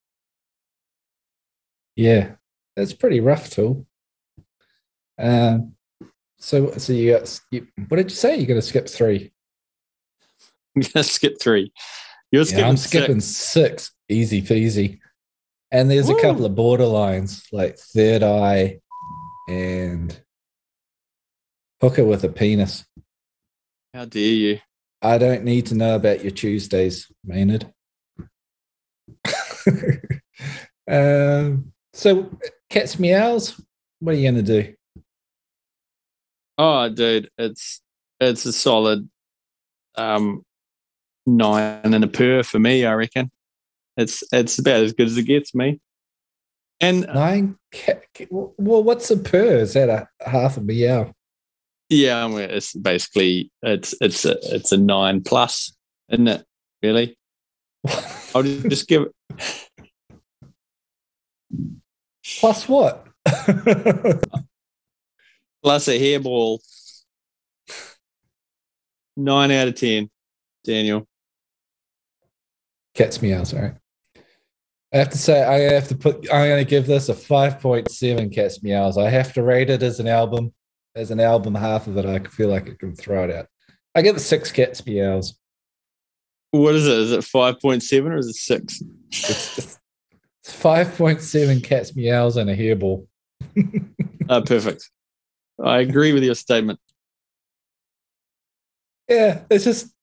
Yeah, 1.94 2.32
that's 2.74 2.92
pretty 2.92 3.20
rough, 3.20 3.50
too. 3.50 3.86
Um, 5.16 5.74
so, 6.38 6.72
so 6.72 6.92
you 6.92 7.12
got, 7.12 7.40
you, 7.52 7.68
what 7.86 7.98
did 7.98 8.10
you 8.10 8.16
say? 8.16 8.36
You're 8.36 8.48
going 8.48 8.60
to 8.60 8.66
skip 8.66 8.88
three. 8.88 9.30
I'm 10.74 10.82
going 10.82 10.90
to 10.90 11.04
skip 11.04 11.40
three. 11.40 11.72
You're 12.32 12.44
skipping 12.44 12.64
yeah, 12.64 12.68
I'm 12.68 12.76
skipping 12.76 13.20
six. 13.20 13.84
six. 13.84 13.92
Easy 14.08 14.42
peasy. 14.42 14.98
And 15.70 15.88
there's 15.88 16.08
a 16.08 16.20
couple 16.20 16.44
of 16.44 16.52
borderlines 16.52 17.44
like 17.52 17.78
Third 17.78 18.24
Eye 18.24 18.80
and 19.46 20.12
hook 21.80 21.96
Hooker 21.96 22.04
with 22.04 22.24
a 22.24 22.28
Penis. 22.28 22.84
How 23.94 24.04
dare 24.04 24.22
you? 24.22 24.58
I 25.02 25.18
don't 25.18 25.44
need 25.44 25.66
to 25.66 25.74
know 25.74 25.94
about 25.94 26.22
your 26.22 26.30
Tuesdays, 26.32 27.10
Maynard. 27.24 27.72
um, 30.90 31.72
so, 31.92 32.38
Cats 32.70 32.98
Meows, 32.98 33.60
what 34.00 34.14
are 34.14 34.18
you 34.18 34.30
going 34.30 34.44
to 34.44 34.62
do? 34.62 34.74
Oh, 36.58 36.88
dude, 36.88 37.30
it's 37.38 37.82
it's 38.20 38.46
a 38.46 38.52
solid. 38.52 39.08
um, 39.96 40.42
nine 41.26 41.80
and 41.82 42.04
a 42.04 42.08
purr 42.08 42.42
for 42.42 42.58
me. 42.58 42.84
I 42.84 42.94
reckon 42.94 43.30
it's 43.96 44.22
it's 44.32 44.58
about 44.58 44.82
as 44.82 44.92
good 44.92 45.08
as 45.08 45.16
it 45.16 45.24
gets 45.24 45.54
me. 45.54 45.80
And 46.80 47.06
Nine. 47.06 47.58
Well, 48.30 48.82
what's 48.82 49.10
a 49.10 49.16
purr? 49.16 49.58
Is 49.58 49.72
that 49.74 49.88
a 49.88 50.08
half 50.28 50.56
a 50.56 50.60
meow? 50.60 51.12
yeah, 51.88 52.24
I 52.24 52.28
mean, 52.28 52.40
it's 52.40 52.72
basically 52.74 53.50
it's 53.62 53.94
it's 54.00 54.24
a 54.24 54.36
it's 54.54 54.72
a 54.72 54.76
nine 54.76 55.22
plus, 55.22 55.76
isn't 56.10 56.26
it? 56.28 56.44
Really? 56.82 57.16
I'll 58.34 58.42
just 58.42 58.88
give 58.88 59.02
it. 59.02 59.12
Plus 62.40 62.68
what? 62.68 63.06
plus 65.62 65.88
a 65.88 65.98
hairball. 65.98 66.58
Nine 69.16 69.50
out 69.52 69.68
of 69.68 69.76
ten, 69.76 70.10
Daniel. 70.64 71.06
Cat's 72.94 73.22
meows, 73.22 73.54
all 73.54 73.60
right. 73.60 73.74
I 74.96 75.00
have 75.00 75.10
to 75.10 75.18
say, 75.18 75.42
I 75.42 75.74
have 75.74 75.88
to 75.88 75.94
put. 75.94 76.16
I'm 76.32 76.48
going 76.48 76.64
to 76.64 76.68
give 76.68 76.86
this 76.86 77.10
a 77.10 77.14
five 77.14 77.60
point 77.60 77.90
seven. 77.90 78.30
Cat's 78.30 78.62
meows. 78.62 78.96
I 78.96 79.10
have 79.10 79.34
to 79.34 79.42
rate 79.42 79.68
it 79.68 79.82
as 79.82 80.00
an 80.00 80.08
album. 80.08 80.54
As 80.94 81.10
an 81.10 81.20
album, 81.20 81.54
half 81.54 81.86
of 81.86 81.98
it, 81.98 82.06
I 82.06 82.18
feel 82.20 82.48
like 82.48 82.66
it 82.66 82.78
can 82.78 82.96
throw 82.96 83.24
it 83.24 83.30
out. 83.30 83.46
I 83.94 84.00
give 84.00 84.16
it 84.16 84.20
six 84.20 84.50
cat's 84.50 84.86
meows. 84.86 85.38
What 86.52 86.74
is 86.74 86.86
it? 86.86 86.98
Is 86.98 87.12
it 87.12 87.24
five 87.24 87.60
point 87.60 87.82
seven 87.82 88.10
or 88.10 88.16
is 88.16 88.28
it 88.28 88.36
six? 88.36 88.82
It's, 89.10 89.58
it's 89.58 89.78
five 90.46 90.96
point 90.96 91.20
seven 91.20 91.60
cat's 91.60 91.94
meows 91.94 92.38
and 92.38 92.48
a 92.48 92.56
hairball. 92.56 93.06
Ah, 94.28 94.40
perfect. 94.40 94.90
I 95.64 95.78
agree 95.78 96.12
with 96.12 96.24
your 96.24 96.34
statement. 96.34 96.80
Yeah, 99.08 99.42
it's 99.48 99.62
just 99.62 99.94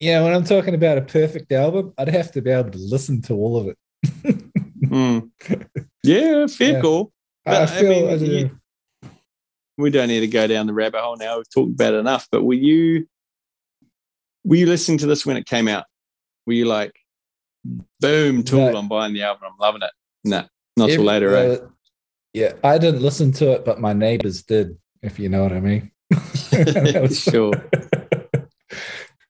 yeah. 0.00 0.22
When 0.22 0.34
I'm 0.34 0.44
talking 0.44 0.74
about 0.74 0.98
a 0.98 1.02
perfect 1.02 1.52
album, 1.52 1.92
I'd 1.98 2.08
have 2.08 2.32
to 2.32 2.42
be 2.42 2.50
able 2.50 2.70
to 2.70 2.78
listen 2.78 3.22
to 3.22 3.34
all 3.34 3.56
of 3.56 3.68
it. 3.68 3.78
Hmm. 4.88 5.18
Yeah, 6.02 6.46
fair 6.46 6.74
Yeah. 6.74 6.80
call. 6.82 7.12
I 7.44 7.62
I 7.62 7.66
feel 7.66 7.88
mean, 7.90 8.08
I 8.08 8.14
you- 8.14 8.60
we 9.76 9.90
don't 9.90 10.06
need 10.08 10.20
to 10.20 10.28
go 10.28 10.46
down 10.46 10.68
the 10.68 10.72
rabbit 10.72 11.00
hole 11.00 11.16
now. 11.16 11.36
We've 11.38 11.50
talked 11.50 11.72
about 11.72 11.94
it 11.94 11.96
enough. 11.98 12.28
But 12.30 12.44
were 12.44 12.54
you 12.54 13.08
were 14.44 14.54
you 14.56 14.66
listening 14.66 14.98
to 14.98 15.06
this 15.06 15.26
when 15.26 15.36
it 15.36 15.46
came 15.46 15.66
out? 15.66 15.84
Were 16.46 16.52
you 16.52 16.64
like, 16.66 16.92
boom, 18.00 18.44
tool, 18.44 18.70
No. 18.70 18.76
I'm 18.78 18.86
buying 18.88 19.14
the 19.14 19.22
album, 19.22 19.48
I'm 19.50 19.58
loving 19.58 19.82
it. 19.82 19.90
No, 20.24 20.44
not 20.76 20.90
till 20.90 21.02
later, 21.02 21.34
eh? 21.36 21.54
uh, 21.54 21.66
yeah, 22.32 22.52
I 22.62 22.78
didn't 22.78 23.02
listen 23.02 23.32
to 23.32 23.50
it, 23.52 23.64
but 23.64 23.80
my 23.80 23.92
neighbors 23.92 24.44
did. 24.44 24.78
If 25.02 25.18
you 25.18 25.28
know 25.28 25.42
what 25.42 25.52
I 25.52 25.60
mean. 25.60 25.90
That 26.50 28.15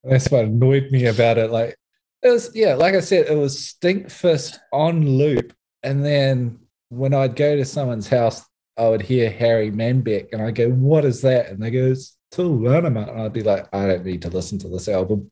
That's 0.09 0.31
what 0.31 0.45
annoyed 0.45 0.91
me 0.91 1.07
about 1.07 1.39
it. 1.39 1.51
Like 1.51 1.77
it 2.23 2.29
was, 2.31 2.51
yeah, 2.55 2.75
like 2.75 2.95
I 2.95 3.01
said, 3.01 3.27
it 3.27 3.37
was 3.37 3.57
Stinkfist 3.59 4.59
on 4.73 5.07
loop, 5.07 5.53
and 5.83 6.05
then 6.05 6.59
when 6.89 7.13
I'd 7.15 7.37
go 7.37 7.57
to 7.57 7.65
someone's 7.65 8.09
house, 8.09 8.45
I 8.79 8.89
would 8.89 9.03
hear 9.03 9.31
Harry 9.31 9.71
Manback, 9.71 10.29
and 10.33 10.41
I 10.43 10.51
go, 10.53 10.69
"What 10.71 11.05
is 11.05 11.23
that?" 11.23 11.49
And 11.49 11.63
they 11.63 11.71
go, 11.71 11.87
"It's 11.87 12.17
Tool 12.31 12.59
Aenima," 12.61 13.11
and 13.11 13.21
I'd 13.23 13.33
be 13.33 13.43
like, 13.43 13.67
"I 13.75 13.87
don't 13.87 14.05
need 14.05 14.23
to 14.23 14.31
listen 14.31 14.59
to 14.61 14.69
this 14.69 14.89
album." 14.89 15.31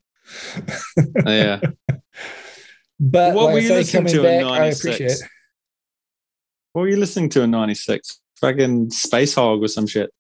Oh, 1.27 1.31
yeah. 1.31 1.61
But 3.01 3.35
What 3.35 3.47
like 3.47 3.55
were 3.55 3.61
you 3.61 3.75
listening 3.75 4.07
to 4.07 4.19
in 4.19 4.23
back, 4.23 4.45
I 4.45 4.59
96? 4.59 4.85
appreciate. 4.85 5.11
it. 5.11 5.31
What 6.73 6.83
were 6.83 6.89
you 6.89 6.97
listening 6.97 7.29
to 7.31 7.43
in 7.43 7.51
96? 7.51 8.21
Fucking 8.41 8.91
Spacehog 8.91 9.63
or 9.65 9.69
some 9.69 9.87
shit. 9.89 10.11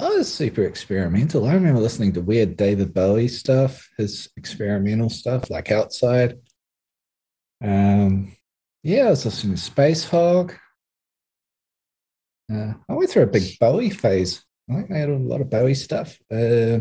I 0.00 0.08
was 0.10 0.32
super 0.32 0.62
experimental. 0.62 1.46
I 1.46 1.54
remember 1.54 1.80
listening 1.80 2.12
to 2.12 2.20
weird 2.20 2.56
David 2.56 2.94
Bowie 2.94 3.26
stuff, 3.26 3.88
his 3.98 4.30
experimental 4.36 5.10
stuff, 5.10 5.50
like 5.50 5.72
outside. 5.72 6.38
Um, 7.62 8.32
yeah, 8.84 9.06
I 9.06 9.10
was 9.10 9.24
listening 9.24 9.56
to 9.56 9.60
Space 9.60 10.04
Hog. 10.04 10.54
Uh, 12.52 12.74
I 12.88 12.94
went 12.94 13.10
through 13.10 13.24
a 13.24 13.26
big 13.26 13.58
Bowie 13.58 13.90
phase. 13.90 14.44
I 14.70 14.74
think 14.74 14.92
I 14.92 14.98
had 14.98 15.08
a 15.08 15.16
lot 15.16 15.40
of 15.40 15.50
Bowie 15.50 15.74
stuff. 15.74 16.16
Uh, 16.30 16.78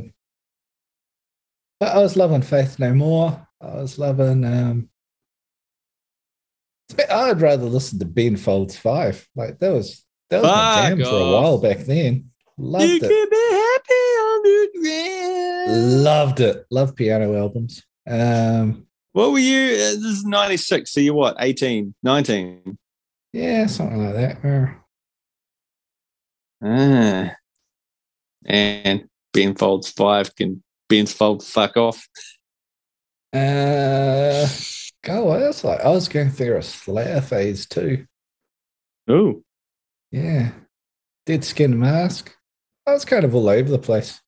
but 1.80 1.95
I 1.95 1.97
was 1.97 2.15
loving 2.15 2.43
Faith 2.43 2.78
No 2.78 2.93
More. 2.93 3.47
I 3.59 3.76
was 3.78 3.97
loving. 3.97 4.45
Um, 4.45 4.89
I'd 7.09 7.41
rather 7.41 7.65
listen 7.65 7.97
to 7.99 8.05
Ben 8.05 8.38
Folds 8.38 8.78
Five. 8.78 9.28
Like 9.36 9.57
that 9.59 9.74
was 9.74 10.05
that 10.30 10.43
was 10.43 10.51
my 10.51 10.89
jam 10.89 10.99
for 10.99 11.09
a 11.09 11.32
while 11.32 11.57
back 11.57 11.80
then. 11.80 12.30
Loved 12.58 12.84
you 12.86 12.95
it. 12.95 13.01
can 13.01 13.30
be 13.30 13.49
happy 13.51 13.93
on 14.26 14.43
the 14.43 14.70
ground. 15.68 16.03
Loved 16.03 16.39
it. 16.39 16.66
Love 16.72 16.95
piano 16.95 17.36
albums. 17.36 17.84
Um, 18.08 18.88
What 19.12 19.32
were 19.32 19.39
you? 19.39 19.74
uh, 19.76 19.93
This 19.95 20.05
is 20.05 20.26
96. 20.26 20.91
So 20.91 20.99
you're 20.99 21.14
what? 21.14 21.36
18, 21.39 21.93
19? 22.03 22.78
yeah, 23.34 23.66
something 23.68 24.03
like 24.03 24.16
that. 24.16 24.45
Uh, 24.45 24.74
Ah. 26.60 27.36
And 28.45 29.08
Ben 29.34 29.55
Folds 29.55 29.91
5 29.91 30.36
can 30.36 30.64
Ben's 30.89 31.12
Fold 31.14 31.43
fuck 31.43 31.78
off. 31.78 32.08
Uh, 33.34 34.47
go. 35.03 35.26
what 35.26 35.41
else? 35.43 35.64
Like, 35.64 35.82
I 35.82 35.89
was 35.89 36.08
going 36.08 36.30
through 36.32 36.58
a 36.58 36.64
Slayer 36.64 37.22
phase 37.22 37.68
too. 37.68 38.05
Oh, 39.08 39.43
Yeah, 40.12 40.51
Dead 41.26 41.43
Skin 41.43 41.78
Mask. 41.78 42.34
I 42.88 42.94
was 42.94 43.04
kind 43.06 43.26
of 43.26 43.36
all 43.36 43.50
over 43.50 43.70
the 43.70 43.78
place. 43.78 44.22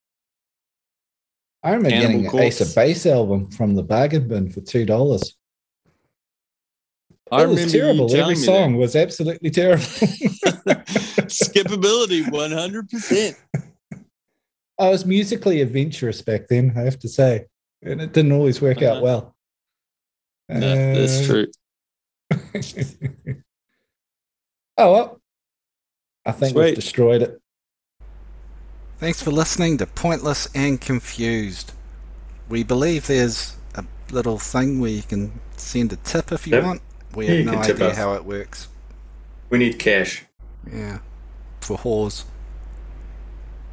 I 1.62 1.70
remember 1.70 1.90
Cannibal 1.90 2.22
getting 2.22 2.38
an. 2.40 2.44
Ace 2.46 2.60
of 2.60 2.74
Base 2.74 3.06
album 3.06 3.50
from 3.50 3.74
the 3.74 3.82
bargain 3.82 4.28
bin 4.28 4.50
for 4.50 4.60
two 4.60 4.84
dollars. 4.84 5.34
I 7.32 7.44
It 7.44 7.48
was 7.48 7.72
terrible. 7.72 8.14
Every 8.14 8.34
song 8.36 8.76
was 8.76 8.96
absolutely 8.96 9.50
terrible. 9.50 9.82
that. 9.84 10.84
Skippability 11.30 12.24
100%. 12.24 13.36
I 14.80 14.88
was 14.88 15.06
musically 15.06 15.60
adventurous 15.60 16.22
back 16.22 16.48
then, 16.48 16.72
I 16.76 16.80
have 16.80 16.98
to 17.00 17.08
say, 17.08 17.44
and 17.82 18.00
it 18.00 18.12
didn't 18.12 18.32
always 18.32 18.60
work 18.60 18.78
out 18.82 18.96
Uh-huh. 18.96 19.02
well. 19.02 19.36
No, 20.48 20.60
that's 20.94 21.20
Uh, 21.20 21.26
true. 21.26 21.46
oh 24.78 24.92
well, 24.92 25.20
I 26.26 26.32
think 26.32 26.56
we've 26.56 26.74
destroyed 26.74 27.22
it. 27.22 27.40
Thanks 29.00 29.22
for 29.22 29.30
listening 29.30 29.78
to 29.78 29.86
Pointless 29.86 30.48
and 30.54 30.78
Confused. 30.80 31.72
We 32.48 32.62
believe 32.62 33.06
there's 33.06 33.56
a 33.74 33.84
little 34.10 34.38
thing 34.38 34.78
where 34.80 34.90
you 34.90 35.02
can 35.02 35.32
send 35.56 35.92
a 35.92 35.96
tip 35.96 36.32
if 36.32 36.46
you 36.46 36.54
Yep. 36.56 36.64
want. 36.64 36.82
We 37.14 37.24
Yeah, 37.24 37.30
have 37.30 37.38
you 37.40 37.44
no 37.46 37.52
can 37.52 37.62
tip 37.62 37.76
idea 37.76 37.88
us. 37.90 37.96
how 37.96 38.12
it 38.14 38.24
works. 38.24 38.68
We 39.48 39.58
need 39.58 39.78
cash 39.78 40.24
Yeah. 40.70 40.98
For 41.60 41.78
whores. 41.78 42.24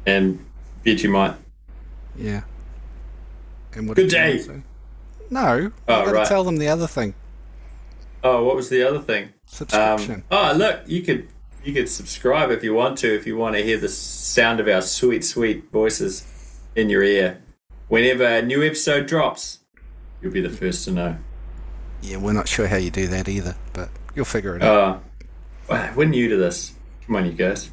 and 0.06 0.42
Vegemite. 0.86 1.36
Yeah. 2.16 2.40
And 3.74 3.86
what 3.86 3.96
Good 3.96 4.08
did 4.08 4.12
you 4.12 4.46
want 4.46 4.46
day. 4.48 4.62
No. 5.28 5.72
Oh, 5.86 6.04
got 6.06 6.14
right. 6.14 6.26
tell 6.26 6.42
them 6.44 6.56
the 6.56 6.68
other 6.68 6.86
thing. 6.86 7.12
Oh, 8.24 8.42
what 8.44 8.56
was 8.56 8.70
the 8.70 8.82
other 8.82 9.00
thing? 9.00 9.28
Subscription. 9.44 10.24
Um, 10.30 10.38
oh, 10.38 10.52
look, 10.56 10.80
you 10.86 11.02
could 11.02 11.28
you 11.64 11.72
could 11.72 11.88
subscribe 11.88 12.50
if 12.50 12.62
you 12.62 12.74
want 12.74 12.98
to, 12.98 13.14
if 13.14 13.26
you 13.26 13.36
want 13.36 13.56
to 13.56 13.62
hear 13.62 13.78
the 13.78 13.88
sound 13.88 14.60
of 14.60 14.68
our 14.68 14.82
sweet, 14.82 15.24
sweet 15.24 15.70
voices 15.70 16.24
in 16.76 16.88
your 16.88 17.02
ear. 17.02 17.42
Whenever 17.88 18.24
a 18.24 18.42
new 18.42 18.62
episode 18.62 19.06
drops, 19.06 19.60
you'll 20.22 20.32
be 20.32 20.40
the 20.40 20.50
first 20.50 20.84
to 20.84 20.90
know. 20.90 21.16
yeah, 22.02 22.16
we're 22.16 22.32
not 22.32 22.48
sure 22.48 22.66
how 22.68 22.76
you 22.76 22.90
do 22.90 23.06
that 23.08 23.28
either, 23.28 23.56
but 23.72 23.88
you'll 24.14 24.24
figure 24.24 24.56
it 24.56 24.62
out. 24.62 25.02
Uh, 25.68 25.92
we're 25.96 26.04
new 26.04 26.28
to 26.28 26.36
this. 26.36 26.72
Come 27.06 27.16
on, 27.16 27.26
you 27.26 27.32
guys. 27.32 27.70